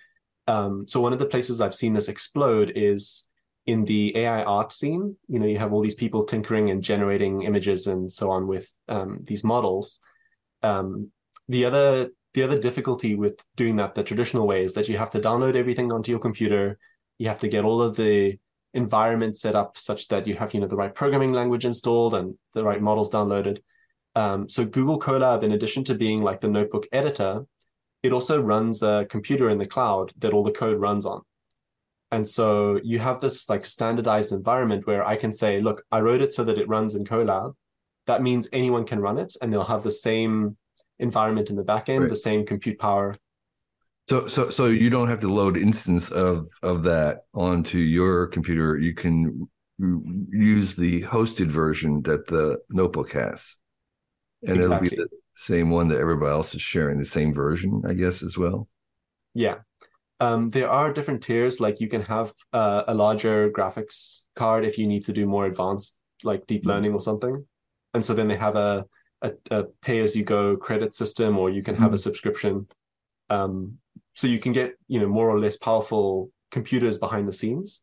um, 0.50 0.84
so 0.88 1.00
one 1.00 1.12
of 1.12 1.20
the 1.20 1.26
places 1.26 1.60
I've 1.60 1.76
seen 1.76 1.94
this 1.94 2.08
explode 2.08 2.72
is 2.74 3.28
in 3.66 3.84
the 3.84 4.16
AI 4.16 4.42
art 4.42 4.72
scene. 4.72 5.16
You 5.28 5.38
know, 5.38 5.46
you 5.46 5.58
have 5.58 5.72
all 5.72 5.80
these 5.80 5.94
people 5.94 6.24
tinkering 6.24 6.70
and 6.70 6.82
generating 6.82 7.42
images 7.42 7.86
and 7.86 8.10
so 8.10 8.32
on 8.32 8.48
with 8.48 8.68
um, 8.88 9.20
these 9.22 9.44
models. 9.44 10.00
Um, 10.62 11.12
the 11.48 11.64
other 11.64 12.10
the 12.34 12.42
other 12.42 12.58
difficulty 12.58 13.14
with 13.14 13.44
doing 13.56 13.76
that 13.76 13.94
the 13.94 14.02
traditional 14.02 14.46
way 14.46 14.64
is 14.64 14.74
that 14.74 14.88
you 14.88 14.98
have 14.98 15.10
to 15.12 15.20
download 15.20 15.54
everything 15.54 15.92
onto 15.92 16.10
your 16.10 16.20
computer. 16.20 16.78
You 17.18 17.28
have 17.28 17.40
to 17.40 17.48
get 17.48 17.64
all 17.64 17.80
of 17.80 17.94
the 17.94 18.38
environment 18.74 19.36
set 19.36 19.54
up 19.54 19.78
such 19.78 20.08
that 20.08 20.26
you 20.26 20.34
have 20.34 20.52
you 20.52 20.60
know 20.60 20.66
the 20.66 20.76
right 20.76 20.94
programming 20.94 21.32
language 21.32 21.64
installed 21.64 22.14
and 22.16 22.34
the 22.54 22.64
right 22.64 22.82
models 22.82 23.10
downloaded. 23.10 23.58
Um, 24.16 24.48
so 24.48 24.64
Google 24.64 24.98
Colab, 24.98 25.44
in 25.44 25.52
addition 25.52 25.84
to 25.84 25.94
being 25.94 26.22
like 26.22 26.40
the 26.40 26.48
notebook 26.48 26.88
editor, 26.90 27.44
it 28.02 28.12
also 28.12 28.40
runs 28.40 28.82
a 28.82 29.06
computer 29.08 29.50
in 29.50 29.58
the 29.58 29.66
cloud 29.66 30.12
that 30.18 30.32
all 30.32 30.42
the 30.42 30.50
code 30.50 30.80
runs 30.80 31.04
on. 31.06 31.22
And 32.12 32.28
so 32.28 32.80
you 32.82 32.98
have 32.98 33.20
this 33.20 33.48
like 33.48 33.64
standardized 33.64 34.32
environment 34.32 34.86
where 34.86 35.06
I 35.06 35.16
can 35.16 35.32
say, 35.32 35.60
look, 35.60 35.84
I 35.92 36.00
wrote 36.00 36.20
it 36.20 36.34
so 36.34 36.42
that 36.44 36.58
it 36.58 36.68
runs 36.68 36.94
in 36.94 37.04
Colab. 37.04 37.54
That 38.06 38.22
means 38.22 38.48
anyone 38.52 38.84
can 38.84 39.00
run 39.00 39.18
it 39.18 39.34
and 39.40 39.52
they'll 39.52 39.62
have 39.62 39.84
the 39.84 39.90
same 39.90 40.56
environment 40.98 41.50
in 41.50 41.56
the 41.56 41.62
backend, 41.62 42.00
right. 42.00 42.08
the 42.08 42.16
same 42.16 42.44
compute 42.44 42.78
power. 42.78 43.14
So 44.08 44.26
so 44.26 44.50
so 44.50 44.66
you 44.66 44.90
don't 44.90 45.08
have 45.08 45.20
to 45.20 45.32
load 45.32 45.56
instance 45.56 46.10
of 46.10 46.48
of 46.62 46.82
that 46.82 47.26
onto 47.32 47.78
your 47.78 48.26
computer. 48.26 48.76
You 48.76 48.92
can 48.92 49.48
use 49.78 50.74
the 50.74 51.02
hosted 51.02 51.46
version 51.46 52.02
that 52.02 52.26
the 52.26 52.58
notebook 52.70 53.12
has. 53.12 53.56
And 54.42 54.56
exactly. 54.56 54.88
it'll 54.88 54.96
be 54.96 55.02
the, 55.02 55.19
same 55.40 55.70
one 55.70 55.88
that 55.88 55.98
everybody 55.98 56.30
else 56.30 56.54
is 56.54 56.60
sharing, 56.60 56.98
the 56.98 57.04
same 57.04 57.32
version, 57.32 57.82
I 57.86 57.94
guess, 57.94 58.22
as 58.22 58.36
well. 58.36 58.68
Yeah. 59.34 59.58
Um, 60.20 60.50
there 60.50 60.68
are 60.68 60.92
different 60.92 61.22
tiers. 61.22 61.60
Like 61.60 61.80
you 61.80 61.88
can 61.88 62.02
have 62.02 62.34
uh, 62.52 62.82
a 62.86 62.94
larger 62.94 63.50
graphics 63.50 64.26
card 64.36 64.66
if 64.66 64.76
you 64.76 64.86
need 64.86 65.06
to 65.06 65.14
do 65.14 65.26
more 65.26 65.46
advanced, 65.46 65.98
like 66.24 66.46
deep 66.46 66.62
mm-hmm. 66.62 66.70
learning 66.70 66.92
or 66.92 67.00
something. 67.00 67.46
And 67.94 68.04
so 68.04 68.12
then 68.12 68.28
they 68.28 68.36
have 68.36 68.54
a, 68.54 68.84
a, 69.22 69.32
a 69.50 69.64
pay 69.80 70.00
as 70.00 70.14
you 70.14 70.24
go 70.24 70.58
credit 70.58 70.94
system, 70.94 71.38
or 71.38 71.48
you 71.48 71.62
can 71.62 71.74
have 71.76 71.86
mm-hmm. 71.86 71.94
a 71.94 71.98
subscription. 71.98 72.68
Um, 73.30 73.78
so 74.14 74.26
you 74.26 74.38
can 74.38 74.52
get 74.52 74.74
you 74.88 75.00
know 75.00 75.08
more 75.08 75.30
or 75.30 75.40
less 75.40 75.56
powerful 75.56 76.30
computers 76.50 76.98
behind 76.98 77.26
the 77.26 77.32
scenes. 77.32 77.80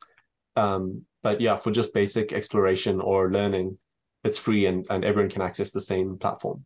Um, 0.55 1.05
but 1.23 1.41
yeah, 1.41 1.55
for 1.55 1.71
just 1.71 1.93
basic 1.93 2.31
exploration 2.33 3.01
or 3.01 3.31
learning, 3.31 3.79
it's 4.23 4.37
free 4.37 4.67
and, 4.67 4.85
and 4.89 5.03
everyone 5.03 5.31
can 5.31 5.41
access 5.41 5.71
the 5.71 5.81
same 5.81 6.17
platform. 6.17 6.65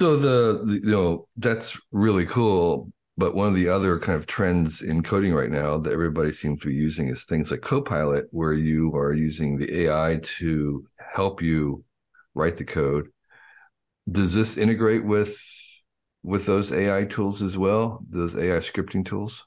So 0.00 0.16
the, 0.16 0.64
the, 0.64 0.74
you 0.74 0.92
know 0.92 1.28
that's 1.36 1.78
really 1.92 2.26
cool. 2.26 2.92
But 3.16 3.34
one 3.34 3.48
of 3.48 3.56
the 3.56 3.68
other 3.68 3.98
kind 3.98 4.16
of 4.16 4.26
trends 4.26 4.80
in 4.80 5.02
coding 5.02 5.34
right 5.34 5.50
now 5.50 5.76
that 5.78 5.92
everybody 5.92 6.32
seems 6.32 6.60
to 6.60 6.68
be 6.68 6.74
using 6.74 7.08
is 7.08 7.24
things 7.24 7.50
like 7.50 7.62
Copilot, 7.62 8.26
where 8.30 8.52
you 8.52 8.94
are 8.94 9.12
using 9.12 9.58
the 9.58 9.86
AI 9.86 10.20
to 10.38 10.86
help 11.14 11.42
you 11.42 11.82
write 12.34 12.56
the 12.56 12.64
code. 12.64 13.08
Does 14.08 14.34
this 14.34 14.56
integrate 14.56 15.04
with 15.04 15.36
with 16.22 16.46
those 16.46 16.72
AI 16.72 17.04
tools 17.06 17.42
as 17.42 17.58
well? 17.58 18.04
Those 18.08 18.36
AI 18.36 18.58
scripting 18.58 19.04
tools? 19.04 19.44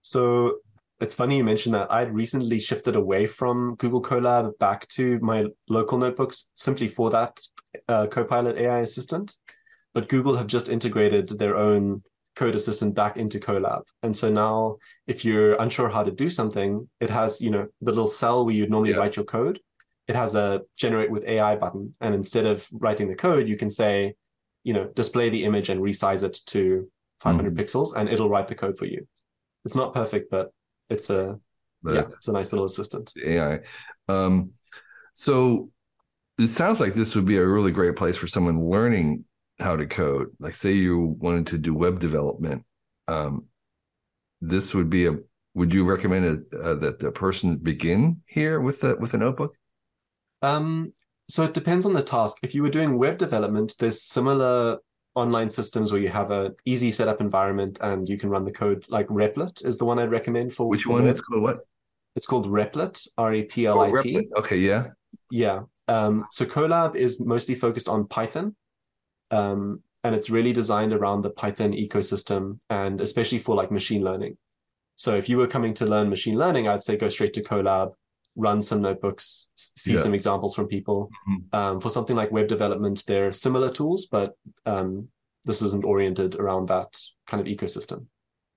So 0.00 0.60
it's 0.98 1.14
funny 1.14 1.36
you 1.36 1.44
mentioned 1.44 1.74
that. 1.74 1.92
I'd 1.92 2.14
recently 2.14 2.58
shifted 2.60 2.96
away 2.96 3.26
from 3.26 3.74
Google 3.74 4.00
Colab 4.00 4.58
back 4.58 4.88
to 4.88 5.18
my 5.20 5.44
local 5.68 5.98
notebooks 5.98 6.48
simply 6.54 6.88
for 6.88 7.10
that 7.10 7.38
uh, 7.88 8.06
Copilot 8.06 8.56
AI 8.56 8.78
assistant 8.80 9.36
but 9.96 10.10
Google 10.10 10.36
have 10.36 10.46
just 10.46 10.68
integrated 10.68 11.26
their 11.38 11.56
own 11.56 12.02
code 12.34 12.54
assistant 12.54 12.94
back 12.94 13.16
into 13.16 13.40
Colab. 13.40 13.84
And 14.02 14.14
so 14.14 14.30
now 14.30 14.76
if 15.06 15.24
you're 15.24 15.54
unsure 15.54 15.88
how 15.88 16.02
to 16.02 16.10
do 16.10 16.28
something, 16.28 16.86
it 17.00 17.08
has, 17.08 17.40
you 17.40 17.48
know, 17.48 17.66
the 17.80 17.92
little 17.92 18.06
cell 18.06 18.44
where 18.44 18.54
you'd 18.54 18.70
normally 18.70 18.90
yeah. 18.90 18.98
write 18.98 19.16
your 19.16 19.24
code. 19.24 19.58
It 20.06 20.14
has 20.14 20.34
a 20.34 20.60
generate 20.76 21.10
with 21.10 21.24
AI 21.24 21.56
button. 21.56 21.94
And 22.02 22.14
instead 22.14 22.44
of 22.44 22.68
writing 22.72 23.08
the 23.08 23.14
code, 23.14 23.48
you 23.48 23.56
can 23.56 23.70
say, 23.70 24.16
you 24.64 24.74
know, 24.74 24.84
display 24.94 25.30
the 25.30 25.44
image 25.44 25.70
and 25.70 25.80
resize 25.80 26.22
it 26.22 26.40
to 26.48 26.90
500 27.20 27.54
mm. 27.54 27.58
pixels 27.58 27.96
and 27.96 28.06
it'll 28.10 28.28
write 28.28 28.48
the 28.48 28.54
code 28.54 28.76
for 28.76 28.84
you. 28.84 29.08
It's 29.64 29.76
not 29.76 29.94
perfect, 29.94 30.30
but 30.30 30.52
it's 30.90 31.08
a, 31.08 31.40
but 31.82 31.94
yeah, 31.94 32.00
it's 32.02 32.28
a 32.28 32.32
nice 32.32 32.52
little 32.52 32.66
assistant. 32.66 33.14
AI. 33.24 33.60
Um, 34.10 34.50
so 35.14 35.70
it 36.38 36.48
sounds 36.48 36.80
like 36.80 36.92
this 36.92 37.14
would 37.14 37.24
be 37.24 37.38
a 37.38 37.46
really 37.46 37.72
great 37.72 37.96
place 37.96 38.18
for 38.18 38.28
someone 38.28 38.62
learning 38.62 39.24
how 39.58 39.76
to 39.76 39.86
code. 39.86 40.28
Like 40.38 40.56
say 40.56 40.72
you 40.72 41.16
wanted 41.18 41.46
to 41.48 41.58
do 41.58 41.74
web 41.74 42.00
development 42.00 42.64
um, 43.08 43.46
this 44.40 44.74
would 44.74 44.90
be 44.90 45.06
a 45.06 45.12
would 45.54 45.72
you 45.72 45.88
recommend 45.88 46.46
a, 46.52 46.58
uh, 46.58 46.74
that 46.74 46.98
the 46.98 47.10
person 47.10 47.56
begin 47.56 48.20
here 48.26 48.60
with 48.60 48.80
the 48.80 48.96
with 48.96 49.14
a 49.14 49.18
notebook? 49.18 49.54
Um 50.42 50.92
so 51.28 51.42
it 51.42 51.54
depends 51.54 51.86
on 51.86 51.92
the 51.92 52.02
task. 52.02 52.38
If 52.42 52.54
you 52.54 52.62
were 52.62 52.70
doing 52.70 52.98
web 52.98 53.18
development 53.18 53.74
there's 53.78 54.02
similar 54.02 54.78
online 55.14 55.48
systems 55.48 55.90
where 55.90 56.00
you 56.00 56.10
have 56.10 56.30
an 56.30 56.54
easy 56.66 56.90
setup 56.90 57.22
environment 57.22 57.78
and 57.80 58.06
you 58.06 58.18
can 58.18 58.28
run 58.28 58.44
the 58.44 58.52
code. 58.52 58.84
Like 58.88 59.08
replit 59.08 59.64
is 59.64 59.78
the 59.78 59.86
one 59.86 59.98
i'd 59.98 60.10
recommend 60.10 60.52
for 60.52 60.68
which 60.68 60.86
one? 60.86 61.06
it's 61.06 61.20
called 61.20 61.42
what? 61.42 61.60
It's 62.16 62.26
called 62.26 62.46
replit 62.46 63.08
r-e-p-l-i-t 63.16 64.28
oh, 64.36 64.40
okay 64.40 64.58
yeah. 64.58 64.88
Yeah. 65.30 65.62
Um, 65.88 66.26
so 66.30 66.44
colab 66.44 66.96
is 66.96 67.20
mostly 67.20 67.54
focused 67.54 67.88
on 67.88 68.08
python 68.08 68.56
um, 69.30 69.82
and 70.04 70.14
it's 70.14 70.30
really 70.30 70.52
designed 70.52 70.92
around 70.92 71.22
the 71.22 71.30
Python 71.30 71.72
ecosystem 71.72 72.58
and 72.70 73.00
especially 73.00 73.38
for 73.38 73.54
like 73.56 73.70
machine 73.70 74.02
learning. 74.02 74.36
So 74.94 75.14
if 75.16 75.28
you 75.28 75.36
were 75.36 75.46
coming 75.46 75.74
to 75.74 75.86
learn 75.86 76.08
machine 76.08 76.38
learning, 76.38 76.68
I'd 76.68 76.82
say 76.82 76.96
go 76.96 77.08
straight 77.08 77.34
to 77.34 77.42
Colab, 77.42 77.92
run 78.34 78.62
some 78.62 78.82
notebooks, 78.82 79.50
see 79.54 79.94
yeah. 79.94 80.00
some 80.00 80.14
examples 80.14 80.54
from 80.54 80.68
people. 80.68 81.10
Mm-hmm. 81.28 81.56
Um, 81.56 81.80
for 81.80 81.90
something 81.90 82.16
like 82.16 82.30
web 82.30 82.48
development, 82.48 83.04
there 83.06 83.28
are 83.28 83.32
similar 83.32 83.70
tools, 83.70 84.06
but 84.06 84.36
um, 84.64 85.08
this 85.44 85.62
isn't 85.62 85.84
oriented 85.84 86.34
around 86.36 86.68
that 86.68 86.96
kind 87.26 87.40
of 87.40 87.46
ecosystem. 87.46 88.06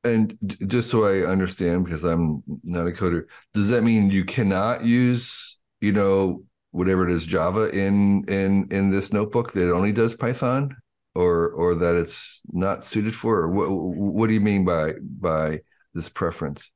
And 0.04 0.38
just 0.68 0.90
so 0.90 1.06
I 1.06 1.30
understand, 1.30 1.86
because 1.86 2.06
I'm 2.06 2.42
not 2.64 2.88
a 2.88 2.92
coder, 2.92 3.26
does 3.54 3.70
that 3.70 3.84
mean 3.84 4.10
you 4.10 4.24
cannot 4.24 4.86
use, 4.86 5.58
you 5.82 5.92
know, 5.92 6.44
whatever 6.72 7.08
it 7.08 7.14
is, 7.14 7.26
Java 7.26 7.70
in 7.70 8.24
in 8.28 8.68
in 8.72 8.90
this 8.92 9.12
notebook 9.12 9.54
that 9.54 9.74
only 9.74 9.92
does 9.92 10.16
Python, 10.16 10.76
or 11.16 11.50
or 11.50 11.76
that 11.76 11.96
it's 11.96 12.42
not 12.52 12.84
suited 12.84 13.16
for? 13.16 13.40
Or 13.40 13.50
what 13.50 13.70
what 13.70 14.28
do 14.28 14.34
you 14.34 14.42
mean 14.42 14.66
by 14.66 14.94
by 15.02 15.62
this 15.94 16.10
preference? 16.10 16.72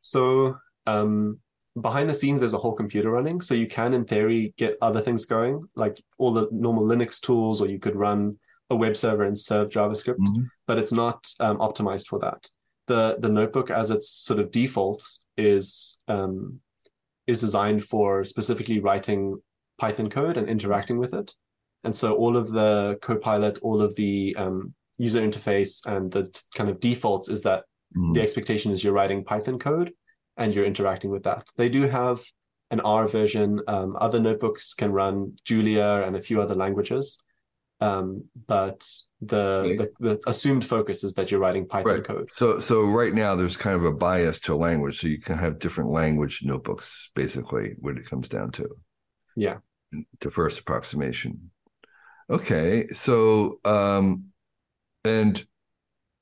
So 0.00 0.56
um, 0.86 1.38
behind 1.80 2.10
the 2.10 2.14
scenes, 2.14 2.40
there's 2.40 2.54
a 2.54 2.58
whole 2.58 2.74
computer 2.74 3.10
running, 3.10 3.40
so 3.40 3.54
you 3.54 3.66
can, 3.66 3.94
in 3.94 4.04
theory, 4.04 4.52
get 4.56 4.76
other 4.82 5.00
things 5.00 5.24
going, 5.24 5.64
like 5.74 6.02
all 6.18 6.32
the 6.32 6.48
normal 6.50 6.84
Linux 6.84 7.20
tools, 7.20 7.60
or 7.60 7.68
you 7.68 7.78
could 7.78 7.96
run 7.96 8.38
a 8.68 8.76
web 8.76 8.96
server 8.96 9.24
and 9.24 9.38
serve 9.38 9.70
JavaScript, 9.70 10.16
mm-hmm. 10.18 10.44
but 10.66 10.78
it's 10.78 10.92
not 10.92 11.26
um, 11.40 11.58
optimized 11.58 12.06
for 12.06 12.18
that. 12.20 12.48
The 12.88 13.16
the 13.18 13.28
notebook, 13.28 13.70
as 13.70 13.90
its 13.90 14.08
sort 14.08 14.40
of 14.40 14.50
defaults, 14.50 15.24
is 15.36 16.00
um, 16.08 16.60
is 17.26 17.40
designed 17.40 17.84
for 17.84 18.24
specifically 18.24 18.80
writing 18.80 19.40
Python 19.78 20.10
code 20.10 20.36
and 20.36 20.48
interacting 20.48 20.98
with 20.98 21.14
it. 21.14 21.34
And 21.84 21.94
so 21.94 22.14
all 22.14 22.36
of 22.36 22.50
the 22.50 22.98
Copilot, 23.02 23.58
all 23.62 23.80
of 23.80 23.94
the 23.96 24.36
um, 24.38 24.74
user 24.98 25.20
interface, 25.20 25.84
and 25.86 26.10
the 26.10 26.30
kind 26.54 26.70
of 26.70 26.80
defaults 26.80 27.28
is 27.28 27.42
that 27.42 27.64
mm. 27.96 28.14
the 28.14 28.22
expectation 28.22 28.72
is 28.72 28.84
you're 28.84 28.92
writing 28.92 29.24
Python 29.24 29.58
code 29.58 29.92
and 30.36 30.54
you're 30.54 30.64
interacting 30.64 31.10
with 31.10 31.24
that. 31.24 31.48
They 31.56 31.68
do 31.68 31.88
have 31.88 32.22
an 32.70 32.80
R 32.80 33.06
version. 33.06 33.60
Um, 33.68 33.96
other 34.00 34.20
notebooks 34.20 34.74
can 34.74 34.92
run 34.92 35.34
Julia 35.44 36.02
and 36.06 36.16
a 36.16 36.22
few 36.22 36.40
other 36.40 36.54
languages. 36.54 37.22
Um, 37.82 38.24
but 38.46 38.88
the, 39.20 39.90
the, 39.98 40.08
the 40.08 40.20
assumed 40.28 40.64
focus 40.64 41.02
is 41.02 41.14
that 41.14 41.32
you're 41.32 41.40
writing 41.40 41.66
Python 41.66 41.94
right. 41.94 42.04
code. 42.04 42.30
So 42.30 42.60
so 42.60 42.82
right 42.84 43.12
now 43.12 43.34
there's 43.34 43.56
kind 43.56 43.74
of 43.74 43.84
a 43.84 43.90
bias 43.90 44.38
to 44.40 44.54
language, 44.54 45.00
so 45.00 45.08
you 45.08 45.20
can 45.20 45.36
have 45.36 45.58
different 45.58 45.90
language 45.90 46.42
notebooks, 46.44 47.10
basically, 47.16 47.74
what 47.80 47.96
it 47.96 48.06
comes 48.06 48.28
down 48.28 48.52
to. 48.52 48.68
Yeah. 49.34 49.56
To 50.20 50.30
first 50.30 50.60
approximation. 50.60 51.50
Okay, 52.30 52.86
so 52.94 53.58
um, 53.64 54.26
and 55.04 55.44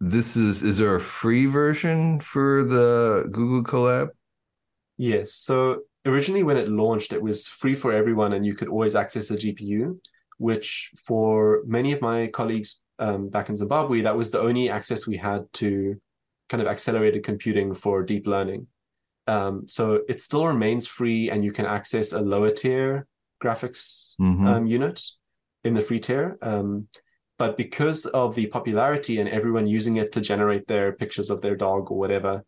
this 0.01 0.38
is 0.38 0.62
is 0.62 0.79
there 0.79 0.94
a 0.94 1.01
free 1.01 1.44
version 1.44 2.20
for 2.20 2.64
the 2.64 3.29
Google 3.31 3.64
Colab? 3.64 4.09
Yes. 4.96 5.35
So 5.35 5.83
originally 6.07 6.42
when 6.42 6.57
it 6.57 6.70
launched, 6.70 7.12
it 7.12 7.20
was 7.20 7.46
free 7.46 7.75
for 7.75 7.92
everyone, 7.92 8.33
and 8.33 8.46
you 8.46 8.55
could 8.55 8.68
always 8.68 8.94
access 8.94 9.29
the 9.29 9.37
GPU 9.37 9.99
which 10.40 10.90
for 10.96 11.61
many 11.66 11.92
of 11.92 12.00
my 12.00 12.26
colleagues 12.29 12.81
um, 12.98 13.29
back 13.29 13.50
in 13.50 13.57
Zimbabwe, 13.57 14.00
that 14.00 14.16
was 14.16 14.31
the 14.31 14.40
only 14.40 14.70
access 14.70 15.07
we 15.07 15.18
had 15.18 15.44
to 15.55 16.00
kind 16.48 16.62
of 16.62 16.66
accelerated 16.66 17.22
computing 17.22 17.74
for 17.74 18.03
deep 18.03 18.26
learning. 18.26 18.66
Um, 19.26 19.68
so 19.68 20.00
it 20.09 20.22
still 20.22 20.46
remains 20.46 20.87
free, 20.87 21.31
and 21.31 21.44
you 21.44 21.53
can 21.53 21.66
access 21.66 22.12
a 22.12 22.20
lower 22.20 22.50
tier 22.50 23.07
graphics 23.42 24.14
mm-hmm. 24.18 24.46
um, 24.46 24.66
unit 24.66 25.03
in 25.62 25.74
the 25.74 25.83
free 25.83 26.00
tier. 26.00 26.38
Um, 26.40 26.88
but 27.38 27.59
because 27.59 28.07
of 28.07 28.35
the 28.35 28.46
popularity 28.46 29.20
and 29.20 29.29
everyone 29.29 29.66
using 29.66 29.96
it 29.96 30.11
to 30.12 30.22
generate 30.22 30.66
their 30.66 30.92
pictures 30.92 31.29
of 31.29 31.42
their 31.42 31.57
dog 31.57 31.90
or 31.90 31.98
whatever, 31.98 32.44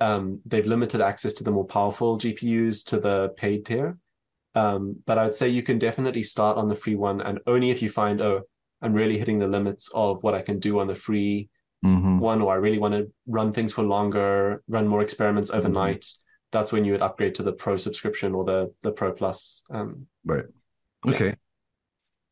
um, 0.00 0.40
they've 0.46 0.66
limited 0.66 1.02
access 1.02 1.34
to 1.34 1.44
the 1.44 1.50
more 1.50 1.66
powerful 1.66 2.18
GPUs 2.18 2.84
to 2.86 2.98
the 2.98 3.28
paid 3.36 3.66
tier. 3.66 3.98
Um, 4.54 4.96
but 5.04 5.18
I'd 5.18 5.34
say 5.34 5.48
you 5.48 5.62
can 5.62 5.78
definitely 5.78 6.22
start 6.22 6.56
on 6.56 6.68
the 6.68 6.76
free 6.76 6.94
one, 6.94 7.20
and 7.20 7.40
only 7.46 7.70
if 7.70 7.82
you 7.82 7.90
find, 7.90 8.20
oh, 8.20 8.42
I'm 8.80 8.92
really 8.92 9.18
hitting 9.18 9.38
the 9.38 9.48
limits 9.48 9.90
of 9.94 10.22
what 10.22 10.34
I 10.34 10.42
can 10.42 10.58
do 10.58 10.78
on 10.78 10.86
the 10.86 10.94
free 10.94 11.48
mm-hmm. 11.84 12.18
one, 12.18 12.40
or 12.40 12.52
I 12.52 12.56
really 12.56 12.78
want 12.78 12.94
to 12.94 13.10
run 13.26 13.52
things 13.52 13.72
for 13.72 13.82
longer, 13.82 14.62
run 14.68 14.86
more 14.86 15.02
experiments 15.02 15.50
mm-hmm. 15.50 15.58
overnight. 15.58 16.02
Mm-hmm. 16.02 16.20
That's 16.52 16.72
when 16.72 16.84
you 16.84 16.92
would 16.92 17.02
upgrade 17.02 17.34
to 17.36 17.42
the 17.42 17.52
Pro 17.52 17.76
subscription 17.76 18.32
or 18.32 18.44
the 18.44 18.72
the 18.82 18.92
Pro 18.92 19.12
Plus. 19.12 19.64
Um, 19.70 20.06
right. 20.24 20.44
Okay. 21.06 21.26
Yeah. 21.26 21.34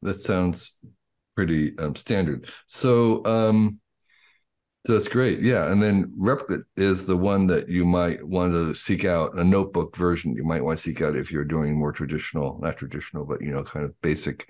That 0.03 0.21
sounds 0.21 0.77
pretty 1.35 1.77
um, 1.79 1.97
standard. 1.97 2.51
So, 2.67 3.25
um, 3.25 3.81
that's 4.85 5.09
great. 5.09 5.41
Yeah. 5.41 5.71
And 5.71 5.83
then 5.83 6.13
Replit 6.19 6.65
is 6.77 7.07
the 7.07 7.17
one 7.17 7.47
that 7.47 7.69
you 7.69 7.85
might 7.85 8.23
want 8.27 8.53
to 8.53 8.75
seek 8.75 9.05
out 9.05 9.39
a 9.39 9.45
notebook 9.45 9.97
version. 9.97 10.35
You 10.35 10.45
might 10.45 10.65
want 10.65 10.79
to 10.79 10.83
seek 10.83 11.01
out 11.01 11.17
if 11.17 11.31
you're 11.31 11.45
doing 11.45 11.79
more 11.79 11.93
traditional, 11.93 12.59
not 12.61 12.77
traditional, 12.77 13.25
but, 13.25 13.41
you 13.41 13.51
know, 13.51 13.63
kind 13.63 13.85
of 13.85 14.01
basic 14.01 14.49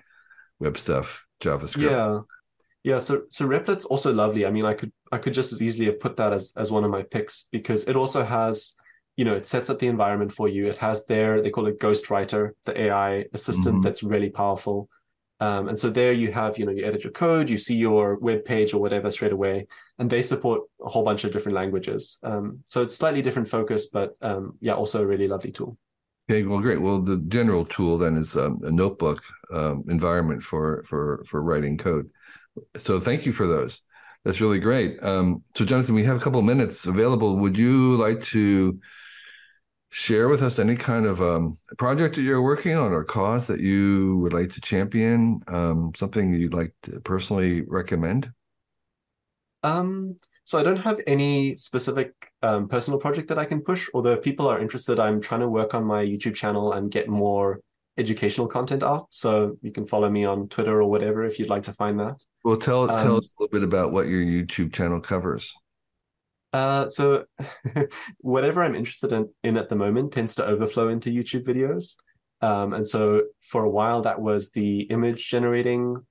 web 0.59 0.77
stuff, 0.77 1.25
JavaScript. 1.41 1.83
Yeah. 1.83 2.19
Yeah. 2.83 2.99
So, 2.99 3.23
so 3.29 3.47
Replit's 3.47 3.85
also 3.85 4.11
lovely. 4.11 4.45
I 4.45 4.49
mean, 4.49 4.65
I 4.65 4.73
could, 4.73 4.91
I 5.11 5.19
could 5.19 5.33
just 5.35 5.53
as 5.53 5.61
easily 5.61 5.85
have 5.85 5.99
put 5.99 6.17
that 6.17 6.33
as, 6.33 6.53
as 6.57 6.71
one 6.71 6.83
of 6.83 6.89
my 6.89 7.03
picks 7.03 7.47
because 7.51 7.83
it 7.83 7.95
also 7.95 8.23
has, 8.23 8.75
you 9.15 9.25
know, 9.25 9.35
it 9.35 9.45
sets 9.45 9.69
up 9.69 9.77
the 9.77 9.87
environment 9.87 10.33
for 10.33 10.47
you. 10.47 10.67
It 10.67 10.77
has 10.77 11.05
their, 11.05 11.43
they 11.43 11.51
call 11.51 11.67
it 11.67 11.79
Ghostwriter, 11.79 12.51
the 12.65 12.81
AI 12.81 13.25
assistant 13.33 13.75
mm-hmm. 13.75 13.81
that's 13.81 14.01
really 14.01 14.31
powerful. 14.31 14.89
Um, 15.39 15.67
and 15.67 15.77
so 15.77 15.89
there 15.89 16.13
you 16.13 16.31
have, 16.31 16.57
you 16.57 16.65
know, 16.65 16.71
you 16.71 16.85
edit 16.85 17.03
your 17.03 17.11
code, 17.11 17.49
you 17.49 17.57
see 17.57 17.75
your 17.75 18.15
web 18.19 18.45
page 18.45 18.73
or 18.73 18.79
whatever 18.79 19.11
straight 19.11 19.33
away, 19.33 19.67
and 19.99 20.09
they 20.09 20.21
support 20.21 20.61
a 20.83 20.89
whole 20.89 21.03
bunch 21.03 21.23
of 21.23 21.31
different 21.33 21.55
languages. 21.55 22.19
Um, 22.23 22.59
so 22.69 22.81
it's 22.81 22.95
slightly 22.95 23.21
different 23.21 23.49
focus, 23.49 23.87
but 23.87 24.15
um, 24.21 24.57
yeah, 24.61 24.73
also 24.73 25.01
a 25.01 25.05
really 25.05 25.27
lovely 25.27 25.51
tool. 25.51 25.77
Okay, 26.29 26.43
well, 26.43 26.59
great. 26.59 26.81
Well, 26.81 27.01
the 27.01 27.17
general 27.27 27.65
tool 27.65 27.97
then 27.97 28.15
is 28.15 28.37
um, 28.37 28.61
a 28.63 28.71
notebook 28.71 29.21
um, 29.53 29.83
environment 29.89 30.41
for 30.41 30.83
for 30.83 31.23
for 31.27 31.41
writing 31.41 31.77
code. 31.77 32.09
So 32.77 32.99
thank 32.99 33.25
you 33.25 33.33
for 33.33 33.45
those. 33.45 33.81
That's 34.23 34.39
really 34.39 34.59
great. 34.59 35.03
Um, 35.03 35.43
so, 35.55 35.65
Jonathan, 35.65 35.95
we 35.95 36.05
have 36.05 36.15
a 36.15 36.19
couple 36.21 36.41
minutes 36.41 36.85
available. 36.85 37.37
Would 37.39 37.57
you 37.57 37.97
like 37.97 38.21
to 38.25 38.79
share 39.93 40.27
with 40.27 40.41
us 40.41 40.57
any 40.57 40.75
kind 40.75 41.05
of 41.05 41.21
um, 41.21 41.55
project 41.77 42.15
that 42.15 42.23
you're 42.23 42.41
working 42.41 42.75
on 42.75 42.91
or 42.91 43.03
cause 43.03 43.45
that 43.45 43.59
you 43.59 44.17
would 44.23 44.33
like 44.33 44.49
to 44.51 44.59
champion? 44.59 45.39
Um, 45.47 45.91
something 45.95 46.33
you'd 46.33 46.53
like 46.53 46.73
to 46.83 46.99
personally 47.01 47.61
recommend? 47.61 48.31
Um, 49.61 50.17
so 50.45 50.57
I 50.57 50.63
don't 50.63 50.79
have 50.79 50.99
any 51.05 51.57
specific 51.57 52.11
um, 52.41 52.67
personal 52.67 52.99
project 52.99 53.27
that 53.27 53.37
I 53.37 53.45
can 53.45 53.61
push. 53.61 53.87
Although 53.93 54.13
if 54.13 54.23
people 54.23 54.47
are 54.47 54.59
interested, 54.59 54.99
I'm 54.99 55.21
trying 55.21 55.41
to 55.41 55.47
work 55.47 55.75
on 55.75 55.85
my 55.85 56.03
YouTube 56.03 56.33
channel 56.33 56.73
and 56.73 56.89
get 56.89 57.07
more 57.07 57.61
educational 57.95 58.47
content 58.47 58.81
out. 58.81 59.07
So 59.11 59.57
you 59.61 59.71
can 59.71 59.85
follow 59.85 60.09
me 60.09 60.25
on 60.25 60.47
Twitter 60.49 60.81
or 60.81 60.89
whatever 60.89 61.23
if 61.23 61.37
you'd 61.37 61.49
like 61.49 61.65
to 61.65 61.73
find 61.73 61.99
that. 61.99 62.15
Well, 62.43 62.57
tell 62.57 62.87
tell 62.87 63.11
um, 63.11 63.17
us 63.17 63.35
a 63.37 63.43
little 63.43 63.51
bit 63.51 63.63
about 63.63 63.91
what 63.91 64.07
your 64.07 64.21
YouTube 64.21 64.73
channel 64.73 64.99
covers. 64.99 65.53
Uh, 66.53 66.87
so 66.87 67.25
whatever 68.19 68.63
I'm 68.63 68.75
interested 68.75 69.11
in, 69.11 69.29
in 69.43 69.57
at 69.57 69.69
the 69.69 69.75
moment 69.75 70.13
tends 70.13 70.35
to 70.35 70.45
overflow 70.45 70.87
into 70.89 71.09
YouTube 71.09 71.45
videos. 71.45 71.95
Um, 72.41 72.73
and 72.73 72.87
so 72.87 73.23
for 73.41 73.63
a 73.63 73.69
while, 73.69 74.01
that 74.03 74.21
was 74.21 74.51
the 74.51 74.81
image 74.81 75.29
generating 75.29 76.05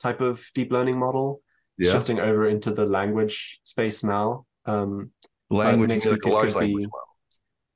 type 0.00 0.20
of 0.20 0.44
deep 0.54 0.72
learning 0.72 0.98
model, 0.98 1.40
yeah. 1.78 1.92
shifting 1.92 2.18
over 2.18 2.48
into 2.48 2.72
the 2.72 2.86
language 2.86 3.60
space 3.64 4.02
now. 4.02 4.46
Um, 4.66 5.10
language, 5.50 6.04
large 6.06 6.54
language 6.54 6.84
be, 6.84 6.86
model. 6.86 7.16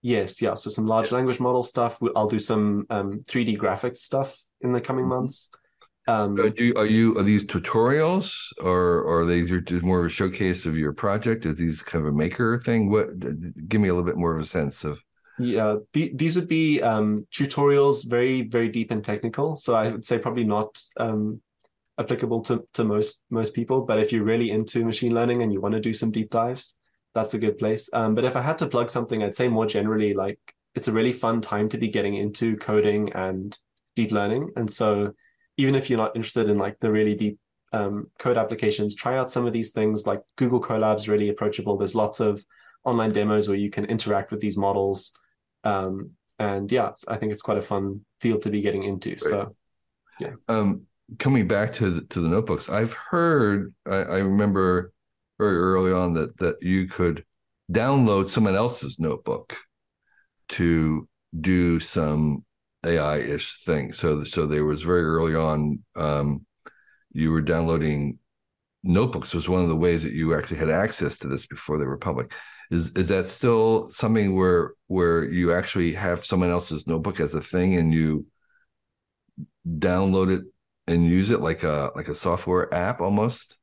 Yes, 0.03 0.41
yeah. 0.41 0.55
So 0.55 0.71
some 0.71 0.87
large 0.87 1.13
language 1.13 1.39
model 1.39 1.63
stuff. 1.63 2.01
I'll 2.17 2.29
do 2.29 2.39
some 2.39 2.87
um, 2.91 3.25
3D 3.27 3.59
graphics 3.59 3.99
stuff 3.99 4.37
in 4.61 4.73
the 4.73 4.81
coming 4.81 5.05
mm-hmm. 5.05 5.15
months. 5.15 5.51
Um, 6.09 6.41
uh, 6.41 6.49
do, 6.49 6.73
are 6.75 6.87
you 6.87 7.17
are 7.19 7.23
these 7.23 7.45
tutorials 7.45 8.51
or, 8.61 9.03
or 9.03 9.21
are 9.21 9.25
they 9.27 9.43
just 9.43 9.83
more 9.83 10.01
of 10.01 10.07
a 10.07 10.09
showcase 10.09 10.65
of 10.65 10.75
your 10.75 10.95
project? 10.95 11.45
Is 11.45 11.59
these 11.59 11.83
kind 11.83 12.03
of 12.05 12.13
a 12.13 12.17
maker 12.17 12.59
thing? 12.59 12.91
What 12.91 13.19
give 13.69 13.81
me 13.81 13.91
a 13.91 13.95
little 13.95 14.07
bit 14.07 14.17
more 14.17 14.35
of 14.35 14.41
a 14.41 14.47
sense 14.47 14.85
of. 14.85 15.05
Yeah, 15.39 15.77
the, 15.93 16.11
these 16.15 16.35
would 16.35 16.49
be 16.49 16.81
um, 16.81 17.27
tutorials, 17.31 18.09
very 18.09 18.43
very 18.49 18.71
deep 18.71 18.91
and 18.91 19.05
technical. 19.05 19.55
So 19.57 19.75
I 19.75 19.91
would 19.91 20.05
say 20.05 20.19
probably 20.19 20.45
not 20.45 20.83
um, 20.97 21.43
applicable 21.99 22.41
to 22.45 22.67
to 22.73 22.85
most 22.85 23.21
most 23.29 23.53
people. 23.53 23.83
But 23.83 24.01
if 24.01 24.11
you're 24.11 24.25
really 24.25 24.51
into 24.51 24.87
machine 24.87 25.15
learning 25.15 25.43
and 25.43 25.53
you 25.53 25.61
want 25.61 25.75
to 25.75 25.81
do 25.81 25.93
some 25.93 26.11
deep 26.11 26.31
dives, 26.31 26.79
that's 27.15 27.35
a 27.35 27.39
good 27.39 27.59
place. 27.59 27.91
Um, 27.93 28.15
but 28.15 28.25
if 28.25 28.35
I 28.35 28.41
had 28.41 28.57
to 28.59 28.67
plug 28.67 28.91
something, 28.91 29.23
I'd 29.23 29.37
say 29.37 29.49
more 29.49 29.67
generally, 29.67 30.15
like 30.15 30.41
it's 30.75 30.89
a 30.89 30.93
really 30.93 31.13
fun 31.13 31.43
time 31.43 31.69
to 31.69 31.77
be 31.77 31.89
getting 31.89 32.15
into 32.15 32.57
coding 32.57 33.13
and 33.13 33.57
deep 33.95 34.11
learning, 34.11 34.53
and 34.57 34.73
so 34.73 35.13
even 35.59 35.75
if 35.75 35.91
you're 35.91 35.99
not 35.99 36.17
interested 36.17 36.49
in 36.49 36.57
like 36.57 36.79
the 36.81 36.91
really 36.91 37.15
deep 37.15 37.39
um, 37.73 38.11
code 38.19 38.39
applications, 38.39 38.95
try 38.95 39.19
out 39.19 39.31
some 39.31 39.47
of 39.47 39.53
these 39.53 39.73
things. 39.73 40.07
Like 40.07 40.23
Google 40.37 40.61
Colab's 40.61 41.09
really 41.09 41.29
approachable. 41.29 41.77
There's 41.77 41.95
lots 41.95 42.21
of 42.21 42.43
online 42.85 43.13
demos 43.13 43.49
where 43.49 43.59
you 43.59 43.69
can 43.69 43.85
interact 43.85 44.31
with 44.31 44.41
these 44.41 44.57
models. 44.57 45.13
Um, 45.65 46.13
and 46.39 46.71
yeah, 46.73 46.93
I 47.09 47.17
think 47.17 47.33
it's 47.33 47.43
quite 47.43 47.59
a 47.59 47.63
fun 47.63 48.05
field 48.21 48.43
to 48.43 48.51
be 48.51 48.63
getting 48.63 48.85
into. 48.85 49.11
Great. 49.11 49.21
So, 49.21 49.47
yeah. 50.21 50.33
Um, 50.49 50.83
coming 51.19 51.49
back 51.49 51.73
to 51.75 51.91
the, 51.91 52.01
to 52.03 52.21
the 52.21 52.29
notebooks, 52.29 52.69
I've 52.69 52.93
heard, 52.93 53.75
I, 53.85 53.97
I 53.97 54.19
remember 54.19 54.93
very 55.39 55.59
early 55.59 55.93
on 55.93 56.15
that 56.15 56.39
that 56.39 56.63
you 56.63 56.87
could 56.87 57.25
download 57.71 58.29
someone 58.29 58.55
else's 58.55 58.99
notebook 58.99 59.57
to 60.51 61.09
do 61.39 61.79
some 61.81 62.45
AI 62.89 63.19
ish 63.19 63.63
thing. 63.65 63.93
So, 63.93 64.25
so 64.25 64.47
there 64.47 64.65
was 64.65 64.83
very 64.83 65.05
early 65.05 65.35
on, 65.35 65.83
um, 65.97 66.47
you 67.13 67.31
were 67.31 67.41
downloading 67.41 68.19
notebooks 68.83 69.35
was 69.35 69.49
one 69.49 69.63
of 69.63 69.69
the 69.69 69.77
ways 69.77 70.03
that 70.03 70.13
you 70.13 70.35
actually 70.35 70.59
had 70.59 70.71
access 70.71 71.19
to 71.19 71.29
this 71.29 71.47
before 71.47 71.79
they 71.79 71.85
were 71.85 71.99
public. 71.99 72.33
Is 72.71 72.93
is 72.93 73.09
that 73.09 73.27
still 73.27 73.91
something 73.91 74.37
where 74.37 74.73
where 74.87 75.25
you 75.25 75.55
actually 75.55 75.93
have 75.95 76.25
someone 76.25 76.51
else's 76.51 76.87
notebook 76.87 77.19
as 77.19 77.35
a 77.35 77.41
thing 77.41 77.77
and 77.77 77.93
you 77.93 78.27
download 79.67 80.37
it 80.37 80.45
and 80.87 81.07
use 81.07 81.31
it 81.31 81.41
like 81.41 81.63
a 81.63 81.91
like 81.97 82.09
a 82.09 82.15
software 82.15 82.73
app 82.73 83.01
almost? 83.01 83.57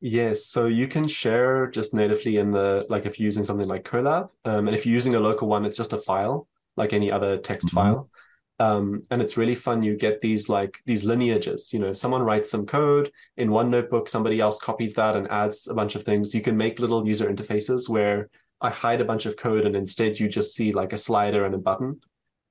Yes, 0.00 0.44
so 0.44 0.66
you 0.66 0.86
can 0.86 1.08
share 1.08 1.68
just 1.68 1.94
natively 1.94 2.36
in 2.36 2.52
the 2.52 2.86
like 2.88 3.06
if 3.06 3.18
you're 3.18 3.24
using 3.24 3.44
something 3.44 3.66
like 3.66 3.84
Colab, 3.84 4.28
um, 4.44 4.68
and 4.68 4.76
if 4.76 4.84
you're 4.84 4.94
using 4.94 5.14
a 5.14 5.20
local 5.20 5.48
one, 5.48 5.64
it's 5.64 5.76
just 5.76 5.92
a 5.92 5.98
file 5.98 6.46
like 6.76 6.92
any 6.92 7.10
other 7.10 7.36
text 7.38 7.68
mm-hmm. 7.68 7.76
file. 7.76 8.10
Um, 8.60 9.04
and 9.10 9.22
it's 9.22 9.36
really 9.36 9.54
fun. 9.54 9.82
You 9.82 9.96
get 9.96 10.20
these 10.20 10.48
like 10.48 10.82
these 10.84 11.04
lineages. 11.04 11.72
You 11.72 11.78
know, 11.78 11.92
someone 11.92 12.22
writes 12.22 12.50
some 12.50 12.66
code 12.66 13.10
in 13.36 13.52
one 13.52 13.70
notebook, 13.70 14.08
somebody 14.08 14.40
else 14.40 14.58
copies 14.58 14.94
that 14.94 15.16
and 15.16 15.30
adds 15.30 15.68
a 15.68 15.74
bunch 15.74 15.94
of 15.94 16.02
things. 16.02 16.34
You 16.34 16.40
can 16.40 16.56
make 16.56 16.80
little 16.80 17.06
user 17.06 17.32
interfaces 17.32 17.88
where 17.88 18.30
I 18.60 18.70
hide 18.70 19.00
a 19.00 19.04
bunch 19.04 19.26
of 19.26 19.36
code 19.36 19.64
and 19.64 19.76
instead 19.76 20.18
you 20.18 20.28
just 20.28 20.54
see 20.54 20.72
like 20.72 20.92
a 20.92 20.98
slider 20.98 21.44
and 21.44 21.54
a 21.54 21.58
button. 21.58 22.00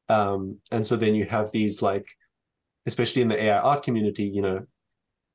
Um, 0.10 0.60
and 0.72 0.86
so 0.86 0.96
then 0.96 1.16
you 1.16 1.26
have 1.26 1.52
these 1.52 1.82
like, 1.82 2.08
especially 2.86 3.22
in 3.22 3.28
the 3.28 3.44
AI 3.44 3.60
art 3.60 3.84
community, 3.84 4.24
you 4.24 4.42
know, 4.42 4.66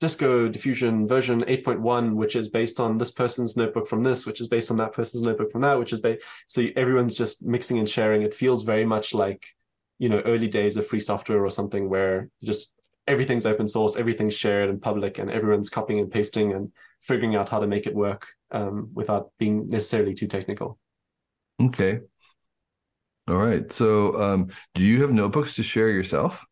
Disco 0.01 0.49
Diffusion 0.49 1.07
version 1.07 1.43
8.1, 1.43 2.15
which 2.15 2.35
is 2.35 2.49
based 2.49 2.81
on 2.81 2.99
this 2.99 3.13
person's 3.13 3.57
notebook 3.57 3.87
from 3.87 4.03
this, 4.03 4.27
which 4.27 4.41
is 4.41 4.49
based 4.49 4.71
on 4.71 4.77
that 4.79 4.93
person's 4.93 5.23
notebook 5.23 5.53
from 5.53 5.61
that, 5.61 5.79
which 5.79 5.93
is 5.93 6.01
based. 6.01 6.25
So 6.49 6.67
everyone's 6.75 7.15
just 7.15 7.45
mixing 7.45 7.79
and 7.79 7.89
sharing. 7.89 8.23
It 8.23 8.35
feels 8.35 8.65
very 8.65 8.85
much 8.85 9.15
like, 9.15 9.47
you 9.99 10.09
know, 10.09 10.21
early 10.21 10.49
days 10.49 10.77
of 10.77 10.87
free 10.87 11.01
software 11.01 11.45
or 11.45 11.51
something 11.51 11.89
where 11.89 12.29
just 12.43 12.73
everything's 13.07 13.47
open 13.47 13.69
source, 13.69 13.97
everything's 13.97 14.35
shared 14.35 14.69
and 14.71 14.81
public, 14.81 15.19
and 15.19 15.31
everyone's 15.31 15.71
copying 15.71 16.01
and 16.01 16.11
pasting 16.11 16.53
and 16.53 16.73
figuring 17.01 17.37
out 17.37 17.49
how 17.49 17.61
to 17.61 17.67
make 17.67 17.87
it 17.87 17.95
work 17.95 18.29
um, 18.51 18.91
without 18.95 19.31
being 19.39 19.69
necessarily 19.69 20.15
too 20.15 20.27
technical. 20.27 20.79
Okay. 21.61 22.01
All 23.29 23.37
right. 23.37 23.73
So, 23.73 24.21
um, 24.21 24.49
do 24.75 24.85
you 24.85 25.03
have 25.03 25.13
notebooks 25.13 25.55
to 25.57 25.63
share 25.63 25.91
yourself? 25.91 26.45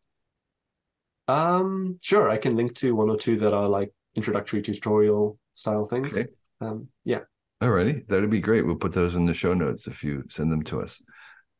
Um, 1.27 1.97
sure. 2.01 2.29
I 2.29 2.37
can 2.37 2.55
link 2.55 2.75
to 2.75 2.95
one 2.95 3.09
or 3.09 3.17
two 3.17 3.37
that 3.37 3.53
are 3.53 3.67
like 3.67 3.93
introductory 4.15 4.61
tutorial 4.61 5.37
style 5.53 5.85
things. 5.85 6.17
Okay. 6.17 6.27
Um, 6.59 6.87
yeah. 7.03 7.19
Alrighty, 7.61 8.07
that'd 8.07 8.29
be 8.29 8.39
great. 8.39 8.65
We'll 8.65 8.75
put 8.75 8.91
those 8.91 9.13
in 9.13 9.25
the 9.25 9.35
show 9.35 9.53
notes 9.53 9.85
if 9.85 10.03
you 10.03 10.23
send 10.29 10.51
them 10.51 10.63
to 10.63 10.81
us. 10.81 11.01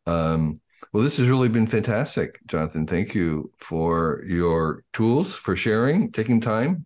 Um, 0.08 0.60
well, 0.92 1.04
this 1.04 1.18
has 1.18 1.30
really 1.30 1.50
been 1.50 1.68
fantastic, 1.68 2.40
Jonathan. 2.48 2.88
Thank 2.88 3.16
you 3.16 3.52
for 3.58 4.24
your 4.26 4.84
tools, 4.94 5.34
for 5.34 5.56
sharing, 5.56 6.12
taking 6.12 6.42
time 6.42 6.86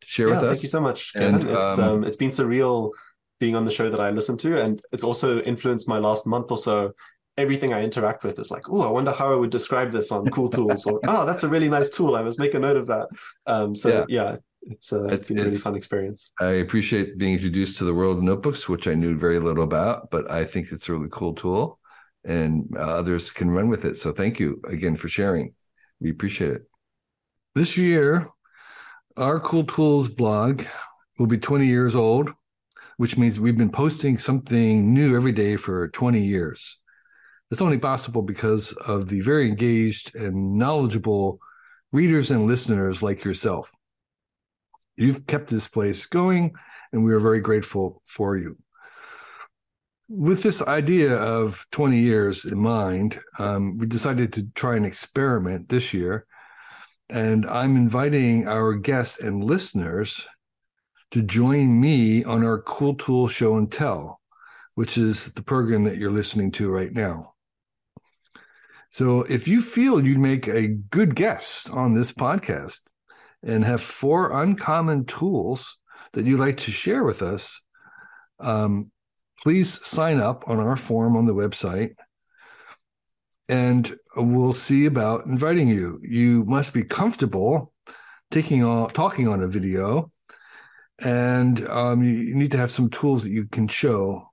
to 0.00 0.06
share 0.06 0.28
yeah, 0.28 0.34
with 0.34 0.44
us. 0.44 0.50
Thank 0.56 0.62
you 0.62 0.68
so 0.68 0.80
much, 0.80 1.12
Kevin. 1.14 1.34
And, 1.36 1.50
it's 1.50 1.78
um, 1.78 1.88
um, 1.88 2.04
it's 2.04 2.16
been 2.16 2.30
surreal 2.30 2.92
being 3.38 3.54
on 3.54 3.64
the 3.64 3.70
show 3.70 3.90
that 3.90 4.00
I 4.00 4.10
listened 4.10 4.40
to, 4.40 4.60
and 4.60 4.82
it's 4.92 5.04
also 5.04 5.40
influenced 5.42 5.88
my 5.88 5.98
last 5.98 6.26
month 6.26 6.50
or 6.50 6.58
so 6.58 6.92
everything 7.38 7.72
I 7.72 7.82
interact 7.82 8.24
with 8.24 8.38
is 8.38 8.50
like, 8.50 8.68
oh, 8.68 8.82
I 8.82 8.90
wonder 8.90 9.12
how 9.12 9.32
I 9.32 9.36
would 9.36 9.50
describe 9.50 9.90
this 9.90 10.10
on 10.10 10.26
Cool 10.30 10.48
Tools, 10.48 10.86
or 10.86 11.00
oh, 11.06 11.26
that's 11.26 11.44
a 11.44 11.48
really 11.48 11.68
nice 11.68 11.90
tool. 11.90 12.16
I 12.16 12.22
must 12.22 12.38
make 12.38 12.54
a 12.54 12.58
note 12.58 12.76
of 12.76 12.86
that. 12.86 13.08
Um, 13.46 13.74
so 13.74 14.06
yeah, 14.08 14.30
yeah 14.30 14.36
it's, 14.62 14.92
uh, 14.92 15.04
it's, 15.04 15.14
it's 15.14 15.28
been 15.28 15.38
a 15.40 15.44
really 15.44 15.56
fun 15.56 15.76
experience. 15.76 16.32
I 16.40 16.52
appreciate 16.52 17.18
being 17.18 17.34
introduced 17.34 17.78
to 17.78 17.84
the 17.84 17.94
world 17.94 18.18
of 18.18 18.22
notebooks, 18.22 18.68
which 18.68 18.88
I 18.88 18.94
knew 18.94 19.18
very 19.18 19.38
little 19.38 19.64
about, 19.64 20.10
but 20.10 20.30
I 20.30 20.44
think 20.44 20.72
it's 20.72 20.88
a 20.88 20.92
really 20.92 21.08
cool 21.10 21.34
tool, 21.34 21.78
and 22.26 22.68
uh, 22.76 22.80
others 22.80 23.30
can 23.30 23.50
run 23.50 23.68
with 23.68 23.84
it. 23.84 23.96
So 23.96 24.12
thank 24.12 24.40
you 24.40 24.60
again 24.68 24.96
for 24.96 25.08
sharing. 25.08 25.54
We 26.00 26.10
appreciate 26.10 26.50
it. 26.50 26.62
This 27.54 27.78
year, 27.78 28.28
our 29.16 29.40
Cool 29.40 29.64
Tools 29.64 30.08
blog 30.08 30.64
will 31.18 31.28
be 31.28 31.38
20 31.38 31.66
years 31.66 31.94
old, 31.96 32.30
which 32.98 33.16
means 33.16 33.40
we've 33.40 33.56
been 33.56 33.70
posting 33.70 34.18
something 34.18 34.92
new 34.92 35.16
every 35.16 35.32
day 35.32 35.56
for 35.56 35.88
20 35.88 36.20
years. 36.20 36.78
It's 37.50 37.62
only 37.62 37.78
possible 37.78 38.22
because 38.22 38.72
of 38.72 39.08
the 39.08 39.20
very 39.20 39.48
engaged 39.48 40.16
and 40.16 40.58
knowledgeable 40.58 41.38
readers 41.92 42.30
and 42.30 42.46
listeners 42.46 43.02
like 43.02 43.24
yourself. 43.24 43.70
You've 44.96 45.26
kept 45.26 45.48
this 45.48 45.68
place 45.68 46.06
going, 46.06 46.54
and 46.92 47.04
we 47.04 47.14
are 47.14 47.20
very 47.20 47.40
grateful 47.40 48.02
for 48.04 48.36
you. 48.36 48.56
With 50.08 50.42
this 50.42 50.62
idea 50.62 51.16
of 51.16 51.66
20 51.72 51.98
years 51.98 52.44
in 52.44 52.58
mind, 52.58 53.18
um, 53.38 53.76
we 53.76 53.86
decided 53.86 54.32
to 54.34 54.46
try 54.54 54.76
an 54.76 54.84
experiment 54.84 55.68
this 55.68 55.92
year. 55.92 56.26
And 57.08 57.44
I'm 57.46 57.76
inviting 57.76 58.46
our 58.46 58.74
guests 58.74 59.18
and 59.18 59.42
listeners 59.42 60.26
to 61.10 61.22
join 61.22 61.80
me 61.80 62.22
on 62.24 62.44
our 62.44 62.60
Cool 62.62 62.94
Tool 62.94 63.26
Show 63.26 63.56
and 63.56 63.70
Tell, 63.70 64.20
which 64.74 64.96
is 64.96 65.32
the 65.32 65.42
program 65.42 65.84
that 65.84 65.96
you're 65.96 66.10
listening 66.12 66.52
to 66.52 66.70
right 66.70 66.92
now. 66.92 67.34
So 68.90 69.22
if 69.22 69.48
you 69.48 69.60
feel 69.60 70.04
you'd 70.04 70.18
make 70.18 70.46
a 70.48 70.68
good 70.68 71.14
guest 71.14 71.68
on 71.70 71.94
this 71.94 72.12
podcast 72.12 72.80
and 73.42 73.64
have 73.64 73.82
four 73.82 74.40
uncommon 74.40 75.04
tools 75.04 75.78
that 76.12 76.26
you'd 76.26 76.40
like 76.40 76.58
to 76.58 76.70
share 76.70 77.04
with 77.04 77.22
us, 77.22 77.60
um, 78.40 78.90
please 79.42 79.84
sign 79.86 80.20
up 80.20 80.48
on 80.48 80.58
our 80.58 80.76
form 80.76 81.16
on 81.16 81.26
the 81.26 81.34
website 81.34 81.94
and 83.48 83.96
we'll 84.16 84.52
see 84.52 84.86
about 84.86 85.26
inviting 85.26 85.68
you. 85.68 85.98
You 86.02 86.44
must 86.44 86.72
be 86.72 86.82
comfortable 86.82 87.72
taking 88.30 88.64
on 88.64 88.90
talking 88.90 89.28
on 89.28 89.42
a 89.42 89.48
video 89.48 90.10
and 90.98 91.66
um, 91.68 92.02
you 92.02 92.34
need 92.34 92.50
to 92.52 92.58
have 92.58 92.70
some 92.70 92.90
tools 92.90 93.22
that 93.22 93.30
you 93.30 93.46
can 93.46 93.68
show 93.68 94.30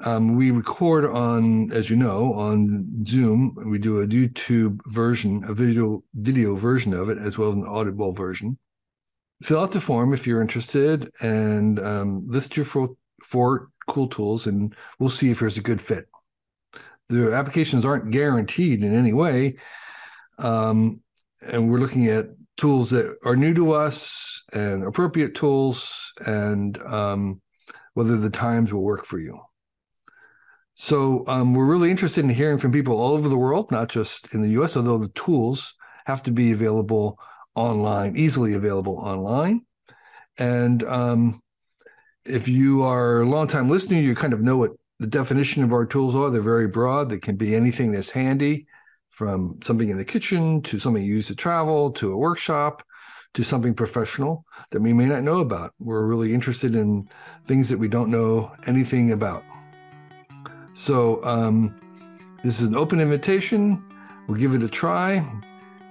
um, 0.00 0.36
we 0.36 0.50
record 0.50 1.06
on, 1.06 1.70
as 1.72 1.88
you 1.88 1.96
know, 1.96 2.34
on 2.34 3.06
Zoom. 3.06 3.56
We 3.64 3.78
do 3.78 4.00
a 4.00 4.06
YouTube 4.06 4.80
version, 4.86 5.44
a 5.44 5.54
video 5.54 6.02
video 6.14 6.56
version 6.56 6.92
of 6.94 7.08
it, 7.08 7.18
as 7.18 7.38
well 7.38 7.48
as 7.48 7.54
an 7.54 7.66
audible 7.66 8.12
version. 8.12 8.58
Fill 9.42 9.60
out 9.60 9.72
the 9.72 9.80
form 9.80 10.12
if 10.12 10.26
you're 10.26 10.42
interested, 10.42 11.10
and 11.20 11.78
um, 11.78 12.24
list 12.28 12.56
your 12.56 12.66
four, 12.66 12.96
four 13.24 13.68
cool 13.86 14.08
tools, 14.08 14.46
and 14.46 14.74
we'll 14.98 15.10
see 15.10 15.30
if 15.30 15.40
there's 15.40 15.58
a 15.58 15.62
good 15.62 15.80
fit. 15.80 16.06
The 17.08 17.32
applications 17.32 17.84
aren't 17.84 18.10
guaranteed 18.10 18.82
in 18.82 18.94
any 18.94 19.12
way, 19.12 19.56
um, 20.38 21.00
and 21.40 21.70
we're 21.70 21.80
looking 21.80 22.08
at 22.08 22.28
tools 22.56 22.90
that 22.90 23.16
are 23.24 23.36
new 23.36 23.52
to 23.54 23.72
us 23.72 24.44
and 24.52 24.84
appropriate 24.84 25.34
tools, 25.34 26.12
and 26.24 26.80
um, 26.82 27.40
whether 27.94 28.16
the 28.16 28.30
times 28.30 28.72
will 28.72 28.82
work 28.82 29.04
for 29.04 29.18
you. 29.18 29.40
So 30.74 31.24
um, 31.28 31.54
we're 31.54 31.66
really 31.66 31.90
interested 31.90 32.24
in 32.24 32.30
hearing 32.30 32.58
from 32.58 32.72
people 32.72 32.96
all 32.96 33.12
over 33.12 33.28
the 33.28 33.38
world, 33.38 33.70
not 33.70 33.88
just 33.88 34.34
in 34.34 34.42
the 34.42 34.50
US, 34.60 34.76
although 34.76 34.98
the 34.98 35.08
tools 35.08 35.74
have 36.04 36.22
to 36.24 36.32
be 36.32 36.52
available 36.52 37.18
online, 37.54 38.16
easily 38.16 38.54
available 38.54 38.96
online. 38.96 39.62
And 40.36 40.82
um, 40.82 41.40
if 42.24 42.48
you 42.48 42.82
are 42.82 43.20
a 43.20 43.28
long 43.28 43.46
time 43.46 43.68
listener, 43.68 43.98
you 43.98 44.14
kind 44.14 44.32
of 44.32 44.40
know 44.40 44.56
what 44.56 44.72
the 44.98 45.06
definition 45.06 45.62
of 45.62 45.72
our 45.72 45.84
tools 45.84 46.14
are. 46.14 46.30
They're 46.30 46.42
very 46.42 46.68
broad. 46.68 47.08
They 47.08 47.18
can 47.18 47.36
be 47.36 47.54
anything 47.54 47.92
that's 47.92 48.10
handy, 48.10 48.66
from 49.14 49.60
something 49.62 49.90
in 49.90 49.96
the 49.96 50.04
kitchen 50.04 50.60
to 50.60 50.80
something 50.80 51.02
you 51.02 51.14
use 51.14 51.28
to 51.28 51.36
travel 51.36 51.92
to 51.92 52.12
a 52.12 52.16
workshop 52.16 52.82
to 53.32 53.44
something 53.44 53.72
professional 53.72 54.44
that 54.70 54.80
we 54.80 54.92
may 54.92 55.06
not 55.06 55.22
know 55.22 55.38
about. 55.38 55.72
We're 55.78 56.04
really 56.04 56.34
interested 56.34 56.74
in 56.74 57.08
things 57.46 57.68
that 57.68 57.78
we 57.78 57.86
don't 57.86 58.10
know 58.10 58.52
anything 58.66 59.12
about. 59.12 59.44
So 60.74 61.24
um, 61.24 61.78
this 62.42 62.60
is 62.60 62.68
an 62.68 62.74
open 62.74 63.00
invitation. 63.00 63.84
We'll 64.26 64.38
give 64.38 64.54
it 64.54 64.64
a 64.64 64.68
try. 64.68 65.24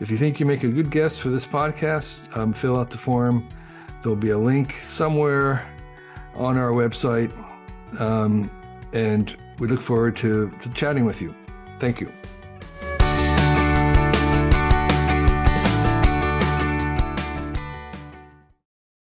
If 0.01 0.11
you 0.11 0.17
think 0.17 0.41
you 0.41 0.45
make 0.45 0.63
a 0.63 0.69
good 0.69 0.91
guest 0.91 1.21
for 1.21 1.29
this 1.29 1.45
podcast, 1.45 2.36
um, 2.38 2.51
fill 2.51 2.77
out 2.77 2.89
the 2.89 2.97
form. 2.97 3.47
There'll 4.01 4.17
be 4.17 4.31
a 4.31 4.38
link 4.38 4.75
somewhere 4.84 5.65
on 6.36 6.57
our 6.57 6.71
website. 6.71 7.31
Um, 7.99 8.49
and 8.93 9.36
we 9.59 9.67
look 9.67 9.81
forward 9.81 10.15
to, 10.17 10.49
to 10.61 10.69
chatting 10.69 11.05
with 11.05 11.21
you. 11.21 11.34
Thank 11.79 11.99
you. 11.99 12.11